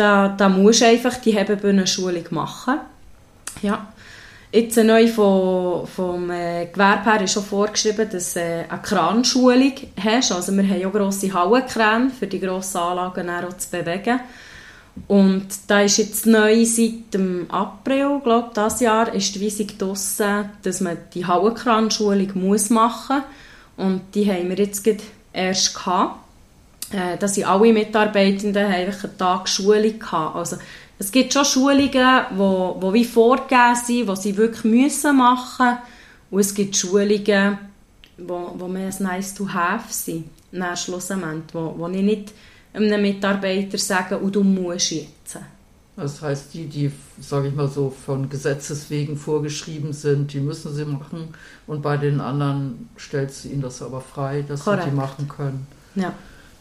da, 0.00 0.28
da 0.28 0.48
musst 0.48 0.80
du 0.80 0.86
einfach 0.86 1.16
die 1.16 1.32
Hebebühnenschulung 1.32 2.24
machen. 2.30 2.78
Ja. 3.62 3.88
Jetzt 4.52 4.76
neu 4.78 5.06
vom, 5.06 5.86
vom 5.86 6.30
äh, 6.30 6.66
Gewerbe 6.66 7.04
her 7.04 7.22
ist 7.22 7.34
schon 7.34 7.44
vorgeschrieben, 7.44 8.08
dass 8.10 8.34
du 8.34 8.40
äh, 8.40 8.64
eine 8.68 8.82
Kranschulung 8.82 9.72
hast. 10.02 10.32
Also 10.32 10.52
wir 10.52 10.64
haben 10.64 10.86
auch 10.86 10.92
grosse 10.92 11.32
Hallenkräne, 11.32 12.10
für 12.10 12.26
die 12.26 12.40
grossen 12.40 12.78
Anlagen 12.78 13.58
zu 13.58 13.70
bewegen. 13.70 14.20
Und 15.06 15.46
da 15.68 15.82
ist 15.82 15.98
jetzt 15.98 16.26
neu 16.26 16.64
seit 16.64 17.14
dem 17.14 17.48
April, 17.50 18.20
glaube 18.24 18.50
dieses 18.56 18.80
Jahr, 18.80 19.14
ist 19.14 19.34
die 19.34 19.44
Weisung 19.44 19.68
draussen, 19.78 20.50
dass 20.62 20.80
man 20.80 20.96
die 21.14 21.24
Hallenkranschulung 21.26 22.30
muss 22.34 22.70
machen 22.70 23.22
muss. 23.76 23.86
Und 23.86 24.00
die 24.14 24.28
haben 24.28 24.48
wir 24.48 24.56
jetzt 24.56 24.88
erst 25.32 25.74
gehabt. 25.74 26.18
Äh, 26.92 27.16
dass 27.18 27.34
sie 27.34 27.44
alle 27.44 27.72
Mitarbeitenden 27.72 28.66
einen 28.66 28.92
Tag 29.16 29.48
Schulung 29.48 29.98
gehabt. 29.98 30.36
Also, 30.36 30.56
es 30.98 31.12
gibt 31.12 31.32
schon 31.32 31.44
Schulungen, 31.44 31.90
die 31.90 32.36
wo, 32.36 32.76
wo 32.80 32.92
wie 32.92 33.04
vorgegeben 33.04 33.76
sind, 33.76 34.08
die 34.08 34.16
sie 34.16 34.36
wirklich 34.36 34.64
müssen 34.64 35.16
machen 35.16 35.78
Und 36.30 36.40
es 36.40 36.52
gibt 36.52 36.76
Schulungen, 36.76 37.58
wo, 38.18 38.54
wo 38.56 38.68
mehr 38.68 38.88
ein 38.88 39.02
nice 39.02 39.34
to 39.34 39.48
have 39.48 39.92
sind, 39.92 40.26
nach 40.52 40.76
Schlussendlich, 40.76 41.54
wo, 41.54 41.74
wo 41.76 41.88
ich 41.88 42.02
nicht 42.02 42.32
einem 42.74 43.00
Mitarbeiter 43.02 43.78
sage, 43.78 44.18
und 44.18 44.34
du 44.34 44.42
musst 44.42 44.90
jetzt. 44.90 45.38
Das 45.96 46.22
heißt, 46.22 46.54
die, 46.54 46.66
die, 46.66 46.90
sage 47.20 47.48
ich 47.48 47.54
mal 47.54 47.68
so, 47.68 47.90
von 47.90 48.28
Gesetzes 48.28 48.90
wegen 48.90 49.16
vorgeschrieben 49.16 49.92
sind, 49.92 50.32
die 50.32 50.40
müssen 50.40 50.74
sie 50.74 50.84
machen. 50.84 51.34
Und 51.66 51.82
bei 51.82 51.96
den 51.96 52.20
anderen 52.20 52.88
stellst 52.98 53.44
du 53.44 53.48
ihnen 53.48 53.60
das 53.60 53.82
aber 53.82 54.00
frei, 54.00 54.42
dass 54.46 54.64
Korrekt. 54.64 54.84
sie 54.84 54.90
die 54.90 54.96
machen 54.96 55.28
können. 55.28 55.66
Ja. 55.94 56.14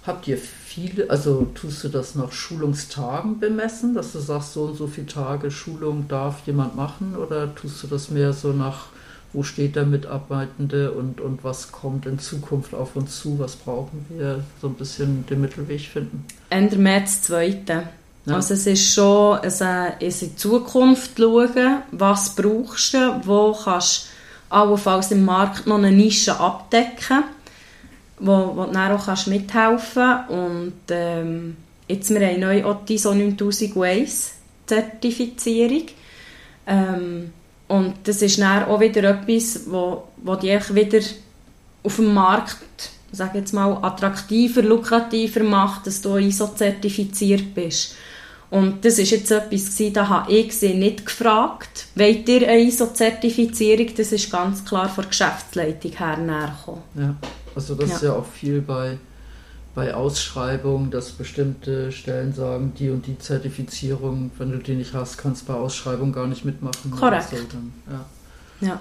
Habt 0.09 0.27
ihr 0.27 0.39
viele, 0.39 1.07
also 1.11 1.45
tust 1.53 1.83
du 1.83 1.87
das 1.87 2.15
nach 2.15 2.31
Schulungstagen 2.31 3.39
bemessen, 3.39 3.93
dass 3.93 4.11
du 4.13 4.17
sagst, 4.17 4.53
so 4.53 4.63
und 4.63 4.75
so 4.75 4.87
viele 4.87 5.05
Tage 5.05 5.51
Schulung 5.51 6.07
darf 6.07 6.47
jemand 6.47 6.75
machen? 6.75 7.15
Oder 7.15 7.53
tust 7.53 7.83
du 7.83 7.87
das 7.87 8.09
mehr 8.09 8.33
so 8.33 8.51
nach, 8.51 8.87
wo 9.33 9.43
steht 9.43 9.75
der 9.75 9.85
Mitarbeitende 9.85 10.93
und, 10.93 11.21
und 11.21 11.43
was 11.43 11.71
kommt 11.71 12.07
in 12.07 12.17
Zukunft 12.17 12.73
auf 12.73 12.95
uns 12.95 13.21
zu? 13.21 13.37
Was 13.37 13.55
brauchen 13.55 14.03
wir? 14.09 14.43
So 14.59 14.69
ein 14.69 14.73
bisschen 14.73 15.27
den 15.27 15.41
Mittelweg 15.41 15.81
finden? 15.81 16.25
Ende 16.49 16.77
März 16.77 17.21
2. 17.21 17.61
Ja. 17.67 17.83
Also 18.33 18.55
es 18.55 18.65
ist 18.65 18.91
schon 18.91 19.37
ein, 19.37 19.93
in 19.99 20.09
die 20.09 20.35
Zukunft 20.35 21.19
schauen, 21.19 21.83
was 21.91 22.35
brauchst 22.35 22.95
du, 22.95 23.21
wo 23.25 23.53
kannst 23.53 24.05
du 24.05 24.09
allenfalls 24.49 25.11
im 25.11 25.23
Markt 25.25 25.67
noch 25.67 25.77
eine 25.77 25.91
Nische 25.91 26.39
abdecken, 26.39 27.25
wo, 28.19 28.53
wo 28.55 28.65
du 28.65 28.71
dann 28.71 28.91
auch 28.91 29.05
kannst 29.05 29.27
mithelfen 29.27 30.27
Und 30.29 30.73
ähm, 30.89 31.57
jetzt, 31.87 32.09
wir 32.09 32.27
haben 32.27 32.39
neu 32.39 32.63
auch 32.65 32.87
ISO 32.87 33.13
9001 33.13 34.33
Zertifizierung. 34.65 35.83
Ähm, 36.67 37.31
und 37.67 37.95
das 38.03 38.21
ist 38.21 38.39
dann 38.39 38.65
auch 38.65 38.79
wieder 38.79 39.03
etwas, 39.03 39.61
wo, 39.69 40.03
wo 40.17 40.35
die 40.35 40.57
wieder 40.73 40.99
auf 41.83 41.95
dem 41.95 42.13
Markt 42.13 42.91
sage 43.11 43.39
jetzt 43.39 43.53
mal, 43.53 43.77
attraktiver, 43.81 44.61
lukrativer 44.61 45.43
macht, 45.43 45.87
dass 45.87 46.01
du 46.01 46.17
ISO-zertifiziert 46.17 47.53
bist. 47.53 47.95
Und 48.49 48.83
das 48.83 48.97
ist 48.97 49.11
jetzt 49.11 49.29
etwas, 49.29 49.49
gewesen, 49.49 49.93
da 49.93 50.09
habe 50.09 50.31
ich 50.31 50.57
sie 50.57 50.73
nicht 50.73 51.05
gefragt. 51.05 51.87
Wollt 51.95 52.27
ihr 52.27 52.47
eine 52.47 52.61
ISO-Zertifizierung? 52.61 53.87
Das 53.95 54.11
ist 54.11 54.31
ganz 54.31 54.65
klar 54.65 54.89
von 54.89 55.03
der 55.03 55.09
Geschäftsleitung 55.09 55.91
her 55.91 56.17
näher 56.17 56.57
Ja, 56.95 57.15
also 57.55 57.75
das 57.75 57.89
ja. 57.89 57.95
ist 57.95 58.01
ja 58.03 58.13
auch 58.13 58.25
viel 58.25 58.61
bei, 58.61 58.97
bei 59.75 59.93
Ausschreibungen, 59.93 60.91
dass 60.91 61.11
bestimmte 61.11 61.91
Stellen 61.91 62.33
sagen, 62.33 62.73
die 62.77 62.89
und 62.89 63.05
die 63.07 63.17
Zertifizierung, 63.17 64.31
wenn 64.37 64.51
du 64.51 64.57
die 64.57 64.75
nicht 64.75 64.93
hast, 64.93 65.17
kannst 65.17 65.43
du 65.43 65.53
bei 65.53 65.59
Ausschreibungen 65.59 66.13
gar 66.13 66.27
nicht 66.27 66.45
mitmachen. 66.45 66.91
Korrekt. 66.91 67.29
So, 67.29 67.37
dann, 67.37 67.73
ja. 67.89 68.67
ja. 68.67 68.79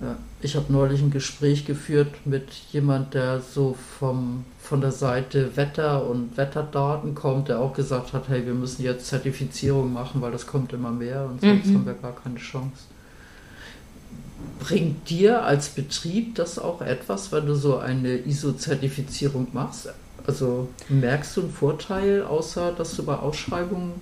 Ja, 0.00 0.16
ich 0.42 0.56
habe 0.56 0.72
neulich 0.72 1.00
ein 1.00 1.10
Gespräch 1.10 1.64
geführt 1.64 2.26
mit 2.26 2.50
jemand, 2.72 3.14
der 3.14 3.40
so 3.40 3.76
vom, 3.98 4.44
von 4.58 4.80
der 4.80 4.90
Seite 4.90 5.56
Wetter 5.56 6.06
und 6.08 6.36
Wetterdaten 6.36 7.14
kommt, 7.14 7.48
der 7.48 7.60
auch 7.60 7.72
gesagt 7.72 8.12
hat, 8.12 8.28
hey, 8.28 8.44
wir 8.44 8.54
müssen 8.54 8.82
jetzt 8.82 9.06
Zertifizierung 9.06 9.92
machen, 9.92 10.20
weil 10.20 10.32
das 10.32 10.46
kommt 10.46 10.72
immer 10.72 10.90
mehr 10.90 11.24
und 11.24 11.40
sonst 11.40 11.66
mhm. 11.66 11.74
haben 11.74 11.86
wir 11.86 11.94
gar 11.94 12.14
keine 12.16 12.36
Chance. 12.36 12.84
Bringt 14.60 15.10
dir 15.10 15.42
als 15.42 15.68
Betrieb 15.68 16.36
das 16.36 16.58
auch 16.58 16.80
etwas, 16.80 17.30
wenn 17.32 17.46
du 17.46 17.54
so 17.54 17.78
eine 17.78 18.16
ISO-Zertifizierung 18.16 19.48
machst? 19.52 19.88
Also 20.26 20.68
merkst 20.88 21.36
du 21.36 21.42
einen 21.42 21.52
Vorteil, 21.52 22.22
außer 22.22 22.72
dass 22.72 22.96
du 22.96 23.04
bei 23.04 23.14
Ausschreibungen 23.14 23.92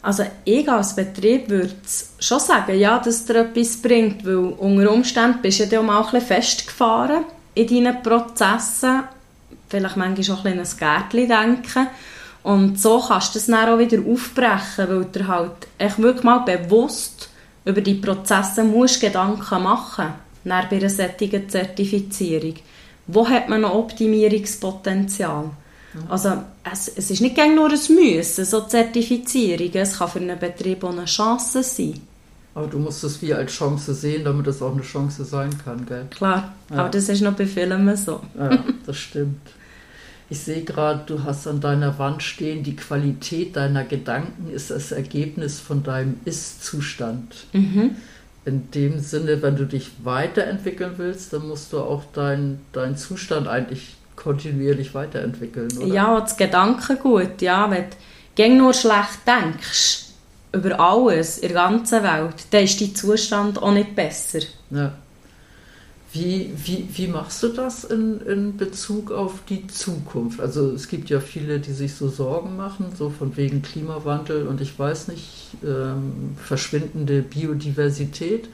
also 0.00 0.24
ich 0.44 0.68
als 0.70 0.94
Betrieb 0.94 1.48
würde 1.48 1.74
schon 2.20 2.38
sagen, 2.38 2.78
ja, 2.78 2.98
dass 2.98 3.24
dir 3.24 3.40
etwas 3.40 3.76
bringt, 3.82 4.24
weil 4.24 4.36
unter 4.36 4.92
Umständen 4.92 5.42
bist 5.42 5.58
du 5.60 5.64
ja 5.64 5.80
auch 5.80 5.84
mal 5.84 5.98
ein 5.98 6.04
bisschen 6.04 6.26
festgefahren 6.26 7.24
in 7.54 7.66
deinen 7.66 8.02
Prozessen, 8.02 9.02
vielleicht 9.68 9.96
manchmal 9.96 10.38
auch 10.38 10.44
ein 10.44 10.56
bisschen 10.56 10.86
ein 10.86 11.10
Gärtchen 11.10 11.28
denken 11.28 11.86
und 12.44 12.80
so 12.80 13.04
kannst 13.06 13.34
du 13.34 13.38
das 13.38 13.46
dann 13.46 13.68
auch 13.68 13.78
wieder 13.78 13.98
aufbrechen, 13.98 14.88
weil 14.88 15.04
du 15.06 15.26
halt 15.26 15.66
echt 15.78 15.98
wirklich 15.98 16.24
mal 16.24 16.38
bewusst 16.38 17.27
über 17.68 17.80
die 17.80 17.94
Prozesse 17.94 18.64
musst 18.64 19.00
Gedanken 19.00 19.62
machen 19.62 20.06
musst, 20.44 20.70
bei 20.70 20.76
einer 20.76 20.90
solchen 20.90 21.48
Zertifizierung. 21.48 22.54
Wo 23.06 23.28
hat 23.28 23.48
man 23.48 23.60
noch 23.60 23.74
Optimierungspotenzial? 23.74 25.50
Also 26.08 26.44
es, 26.70 26.88
es 26.88 27.10
ist 27.10 27.20
nicht 27.20 27.36
nur 27.36 27.70
ein 27.70 27.94
Müssen, 27.94 28.44
so 28.44 28.60
Zertifizierungen. 28.62 29.74
Es 29.76 29.98
kann 29.98 30.08
für 30.08 30.20
einen 30.20 30.38
Betrieb 30.38 30.84
auch 30.84 30.92
eine 30.92 31.06
Chance 31.06 31.62
sein. 31.62 32.00
Aber 32.54 32.66
du 32.66 32.78
musst 32.78 33.04
es 33.04 33.20
wie 33.22 33.32
als 33.32 33.52
Chance 33.52 33.94
sehen, 33.94 34.24
damit 34.24 34.46
es 34.46 34.60
auch 34.62 34.72
eine 34.72 34.82
Chance 34.82 35.24
sein 35.24 35.50
kann, 35.64 35.86
gell? 35.86 36.06
Klar, 36.10 36.54
ja. 36.70 36.76
aber 36.76 36.88
das 36.88 37.08
ist 37.08 37.20
noch 37.20 37.34
bei 37.34 37.46
Filmen 37.46 37.96
so. 37.96 38.20
Ja, 38.36 38.64
das 38.86 38.96
stimmt. 38.96 39.40
Ich 40.30 40.40
sehe 40.40 40.62
gerade, 40.62 41.04
du 41.06 41.24
hast 41.24 41.46
an 41.46 41.60
deiner 41.60 41.98
Wand 41.98 42.22
stehen, 42.22 42.62
die 42.62 42.76
Qualität 42.76 43.56
deiner 43.56 43.84
Gedanken 43.84 44.50
ist 44.52 44.70
das 44.70 44.92
Ergebnis 44.92 45.58
von 45.58 45.82
deinem 45.82 46.20
Ist-Zustand. 46.24 47.46
Mhm. 47.52 47.96
In 48.44 48.70
dem 48.70 48.98
Sinne, 48.98 49.40
wenn 49.42 49.56
du 49.56 49.64
dich 49.64 49.90
weiterentwickeln 50.04 50.92
willst, 50.96 51.32
dann 51.32 51.48
musst 51.48 51.72
du 51.72 51.78
auch 51.78 52.04
deinen 52.12 52.60
dein 52.72 52.96
Zustand 52.96 53.48
eigentlich 53.48 53.96
kontinuierlich 54.16 54.94
weiterentwickeln, 54.94 55.68
oder? 55.78 55.86
Ja, 55.86 56.20
das 56.20 56.36
Gedankengut, 56.36 57.40
ja. 57.40 57.70
Wenn 57.70 57.86
du 58.36 58.56
nur 58.56 58.74
schlecht 58.74 59.20
denkst, 59.26 60.06
über 60.52 60.78
alles 60.78 61.38
in 61.38 61.48
der 61.48 61.62
ganzen 61.62 62.02
Welt, 62.02 62.34
dann 62.50 62.64
ist 62.64 62.80
dein 62.80 62.94
Zustand 62.94 63.62
auch 63.62 63.72
nicht 63.72 63.94
besser. 63.94 64.40
Ja. 64.70 64.92
Wie, 66.10 66.50
wie, 66.56 66.88
wie 66.94 67.06
machst 67.06 67.42
du 67.42 67.48
das 67.48 67.84
in, 67.84 68.20
in 68.22 68.56
Bezug 68.56 69.10
auf 69.12 69.40
die 69.46 69.66
Zukunft? 69.66 70.40
Also 70.40 70.72
es 70.72 70.88
gibt 70.88 71.10
ja 71.10 71.20
viele, 71.20 71.60
die 71.60 71.72
sich 71.72 71.94
so 71.94 72.08
Sorgen 72.08 72.56
machen, 72.56 72.86
so 72.96 73.10
von 73.10 73.36
wegen 73.36 73.60
Klimawandel 73.60 74.46
und 74.46 74.62
ich 74.62 74.78
weiß 74.78 75.08
nicht, 75.08 75.48
ähm, 75.62 76.34
verschwindende 76.42 77.20
Biodiversität. 77.20 78.48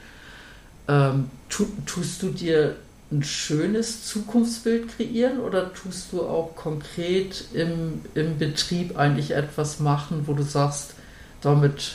Ähm, 0.88 1.30
tu, 1.48 1.66
tust 1.86 2.22
du 2.24 2.30
dir 2.30 2.74
ein 3.12 3.22
schönes 3.22 4.04
Zukunftsbild 4.06 4.88
kreieren 4.88 5.38
oder 5.38 5.72
tust 5.72 6.12
du 6.12 6.22
auch 6.22 6.56
konkret 6.56 7.44
im, 7.52 8.00
im 8.16 8.36
Betrieb 8.36 8.98
eigentlich 8.98 9.30
etwas 9.30 9.78
machen, 9.78 10.24
wo 10.26 10.32
du 10.32 10.42
sagst, 10.42 10.94
damit 11.40 11.92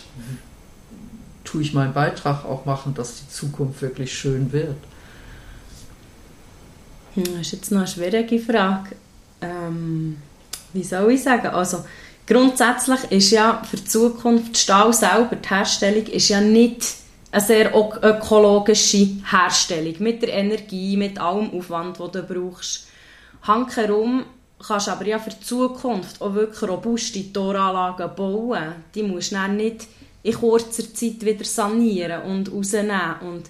tue 1.43 1.61
ich 1.61 1.73
meinen 1.73 1.93
Beitrag 1.93 2.45
auch 2.45 2.65
machen, 2.65 2.93
dass 2.93 3.19
die 3.19 3.29
Zukunft 3.29 3.81
wirklich 3.81 4.17
schön 4.17 4.53
wird? 4.53 4.77
Hm, 7.15 7.23
das 7.23 7.41
ist 7.41 7.51
jetzt 7.51 7.71
noch 7.71 7.79
eine 7.79 7.87
schwierige 7.87 8.39
Frage. 8.39 8.95
Ähm, 9.41 10.17
wie 10.73 10.83
soll 10.83 11.11
ich 11.11 11.23
sagen? 11.23 11.47
Also, 11.47 11.83
grundsätzlich 12.27 13.11
ist 13.11 13.31
ja 13.31 13.61
für 13.69 13.77
die 13.77 13.85
Zukunft 13.85 14.57
Stahl 14.57 14.93
selber, 14.93 15.35
die 15.35 15.49
Herstellung, 15.49 16.05
ist 16.05 16.29
ja 16.29 16.41
nicht 16.41 16.95
eine 17.31 17.41
sehr 17.41 17.75
ökologische 17.75 19.07
Herstellung 19.29 19.95
mit 19.99 20.21
der 20.21 20.33
Energie, 20.33 20.97
mit 20.97 21.19
allem 21.19 21.51
Aufwand, 21.53 21.99
den 21.99 22.11
du 22.11 22.23
brauchst. 22.23 22.87
Handherum 23.43 24.25
kannst 24.65 24.87
du 24.87 24.91
aber 24.91 25.05
ja 25.05 25.19
für 25.19 25.29
die 25.29 25.39
Zukunft 25.39 26.21
auch 26.21 26.33
wirklich 26.33 26.69
robuste 26.69 27.31
Toranlagen 27.31 28.09
bauen. 28.15 28.75
Die 28.93 29.03
musst 29.03 29.31
du 29.31 29.35
dann 29.35 29.57
nicht 29.57 29.87
in 30.23 30.33
kurzer 30.33 30.93
Zeit 30.93 31.23
wieder 31.23 31.45
sanieren 31.45 32.23
und 32.23 32.51
rausnehmen. 32.51 33.15
Und 33.21 33.49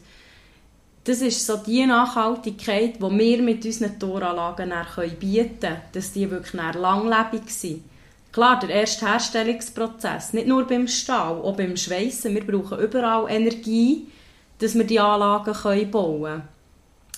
das 1.09 1.21
ist 1.21 1.43
so 1.43 1.57
die 1.57 1.83
Nachhaltigkeit, 1.87 2.97
die 2.97 3.01
wir 3.01 3.41
mit 3.41 3.65
unseren 3.65 3.97
Toranlagen 3.97 4.71
bieten 5.19 5.59
können, 5.59 5.81
dass 5.91 6.11
die 6.11 6.29
wirklich 6.29 6.53
langlebig 6.53 7.49
sind. 7.49 7.83
Klar, 8.31 8.59
der 8.59 8.69
erste 8.69 9.07
Herstellungsprozess, 9.07 10.33
nicht 10.33 10.47
nur 10.47 10.67
beim 10.67 10.87
Stahl, 10.87 11.41
auch 11.41 11.57
beim 11.57 11.75
Schweissen. 11.75 12.35
Wir 12.35 12.45
brauchen 12.45 12.77
überall 12.77 13.25
Energie, 13.27 14.07
dass 14.59 14.75
wir 14.75 14.83
die 14.83 14.99
Anlagen 14.99 15.55
bauen 15.89 16.21
können. 16.21 16.43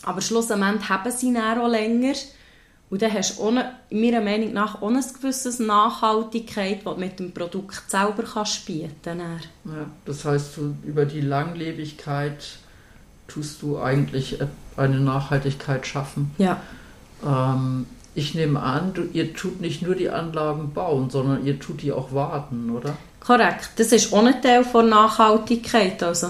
Aber 0.03 0.21
schlussendlich 0.21 0.87
haben 0.87 1.11
sie 1.11 1.37
auch 1.37 1.67
länger. 1.67 2.13
Und 2.89 3.01
dann 3.01 3.11
hast 3.11 3.37
du 3.37 3.43
ohne, 3.43 3.73
meiner 3.89 4.21
Meinung 4.21 4.53
nach 4.53 4.81
auch 4.81 4.87
eine 4.87 5.01
gewisse 5.01 5.61
Nachhaltigkeit, 5.63 6.79
die 6.79 6.85
du 6.85 6.95
mit 6.95 7.19
dem 7.19 7.33
Produkt 7.33 7.91
selber 7.91 8.23
kannst 8.23 8.65
bieten 8.65 8.93
kannst. 9.03 9.49
Ja, 9.65 9.85
das 10.05 10.23
heißt, 10.23 10.55
du, 10.55 10.75
über 10.85 11.03
die 11.03 11.21
Langlebigkeit 11.21 12.57
tust 13.31 13.61
du 13.61 13.79
eigentlich 13.79 14.39
eine 14.77 14.99
Nachhaltigkeit 14.99 15.85
schaffen. 15.87 16.31
Ja. 16.37 16.59
Ähm, 17.25 17.85
ich 18.13 18.35
nehme 18.35 18.61
an, 18.61 18.93
du, 18.93 19.03
ihr 19.13 19.33
tut 19.33 19.61
nicht 19.61 19.81
nur 19.81 19.95
die 19.95 20.09
Anlagen 20.09 20.73
bauen, 20.73 21.09
sondern 21.09 21.45
ihr 21.45 21.59
tut 21.59 21.81
die 21.81 21.91
auch 21.91 22.13
warten, 22.13 22.69
oder? 22.69 22.97
Korrekt. 23.19 23.71
Das 23.77 23.91
ist 23.91 24.11
auch 24.13 24.25
ein 24.25 24.41
Teil 24.41 24.63
von 24.63 24.89
Nachhaltigkeit. 24.89 26.01
Also, 26.03 26.27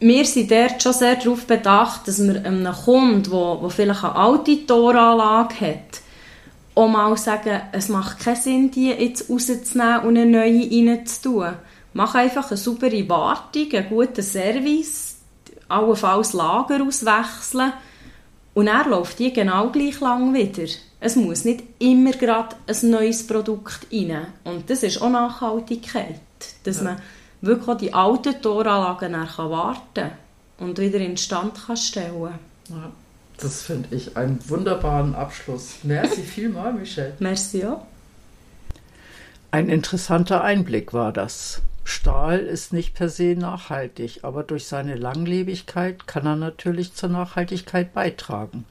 wir 0.00 0.24
sind 0.24 0.50
dort 0.50 0.82
schon 0.82 0.92
sehr 0.92 1.16
darauf 1.16 1.46
bedacht, 1.46 2.08
dass 2.08 2.22
wir 2.22 2.44
einem 2.44 2.72
Kunden, 2.72 3.22
der, 3.22 3.70
vielleicht 3.70 4.04
eine 4.04 4.14
alte 4.16 4.66
Toranlage 4.66 5.60
hat, 5.60 6.00
auch 6.74 6.88
mal 6.88 7.16
sagen, 7.16 7.60
es 7.72 7.88
macht 7.88 8.20
keinen 8.20 8.36
Sinn, 8.36 8.70
die 8.70 8.90
jetzt 8.90 9.30
rauszunehmen 9.30 10.00
und 10.00 10.16
eine 10.16 10.26
neue 10.26 10.70
reinzutun. 10.70 11.54
Mach 11.92 12.14
einfach 12.14 12.48
eine 12.48 12.56
saubere 12.56 13.08
Wartung, 13.08 13.72
einen 13.72 13.88
guten 13.88 14.22
Service, 14.22 15.09
allenfalls 15.70 16.32
Lager 16.32 16.82
auswechseln 16.86 17.72
und 18.54 18.66
er 18.66 18.86
läuft 18.88 19.18
die 19.18 19.32
genau 19.32 19.70
gleich 19.70 20.00
lang 20.00 20.34
wieder. 20.34 20.68
Es 21.00 21.16
muss 21.16 21.44
nicht 21.44 21.62
immer 21.78 22.10
gerade 22.12 22.56
ein 22.66 22.90
neues 22.90 23.26
Produkt 23.26 23.86
rein. 23.90 24.26
Und 24.44 24.68
das 24.68 24.82
ist 24.82 25.00
auch 25.00 25.08
Nachhaltigkeit. 25.08 26.20
Dass 26.64 26.78
Ja. 26.78 26.82
man 26.84 26.96
wirklich 27.40 27.68
auch 27.68 27.76
die 27.78 27.94
alten 27.94 28.42
Toranlagen 28.42 29.12
dann 29.12 29.26
kann 29.28 29.50
warten 29.50 30.10
und 30.58 30.78
wieder 30.78 30.98
instand 30.98 31.54
kann 31.66 31.76
stellen 31.76 32.28
Ja, 32.68 32.92
das 33.38 33.62
finde 33.62 33.94
ich 33.94 34.14
einen 34.16 34.38
wunderbaren 34.48 35.14
Abschluss. 35.14 35.76
Merci 35.84 36.22
vielmal, 36.22 36.74
Michelle. 36.74 37.14
Merci 37.18 37.64
auch. 37.64 37.82
Ein 39.52 39.68
interessanter 39.68 40.44
Einblick 40.44 40.92
war 40.92 41.12
das. 41.12 41.62
Stahl 41.90 42.38
ist 42.38 42.72
nicht 42.72 42.94
per 42.94 43.08
se 43.08 43.36
nachhaltig, 43.36 44.20
aber 44.22 44.42
durch 44.42 44.66
seine 44.66 44.94
Langlebigkeit 44.94 46.06
kann 46.06 46.26
er 46.26 46.36
natürlich 46.36 46.94
zur 46.94 47.08
Nachhaltigkeit 47.08 47.92
beitragen. 47.92 48.64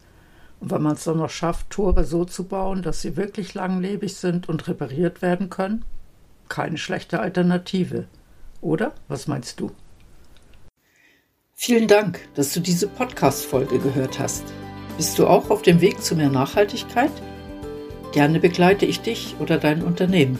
Und 0.59 0.71
wenn 0.71 0.81
man 0.81 0.93
es 0.93 1.03
dann 1.03 1.17
noch 1.17 1.29
schafft, 1.29 1.69
Tore 1.69 2.03
so 2.03 2.25
zu 2.25 2.45
bauen, 2.45 2.81
dass 2.81 3.01
sie 3.01 3.15
wirklich 3.15 3.53
langlebig 3.53 4.15
sind 4.15 4.49
und 4.49 4.67
repariert 4.67 5.21
werden 5.21 5.49
können, 5.49 5.85
keine 6.49 6.77
schlechte 6.77 7.19
Alternative. 7.19 8.07
Oder? 8.61 8.93
Was 9.07 9.27
meinst 9.27 9.59
du? 9.59 9.71
Vielen 11.53 11.87
Dank, 11.87 12.19
dass 12.35 12.53
du 12.53 12.59
diese 12.59 12.87
Podcast-Folge 12.87 13.79
gehört 13.79 14.19
hast. 14.19 14.43
Bist 14.97 15.19
du 15.19 15.27
auch 15.27 15.49
auf 15.49 15.61
dem 15.61 15.81
Weg 15.81 16.01
zu 16.01 16.15
mehr 16.15 16.29
Nachhaltigkeit? 16.29 17.11
Gerne 18.11 18.39
begleite 18.39 18.85
ich 18.85 19.01
dich 19.01 19.35
oder 19.39 19.57
dein 19.57 19.83
Unternehmen. 19.83 20.39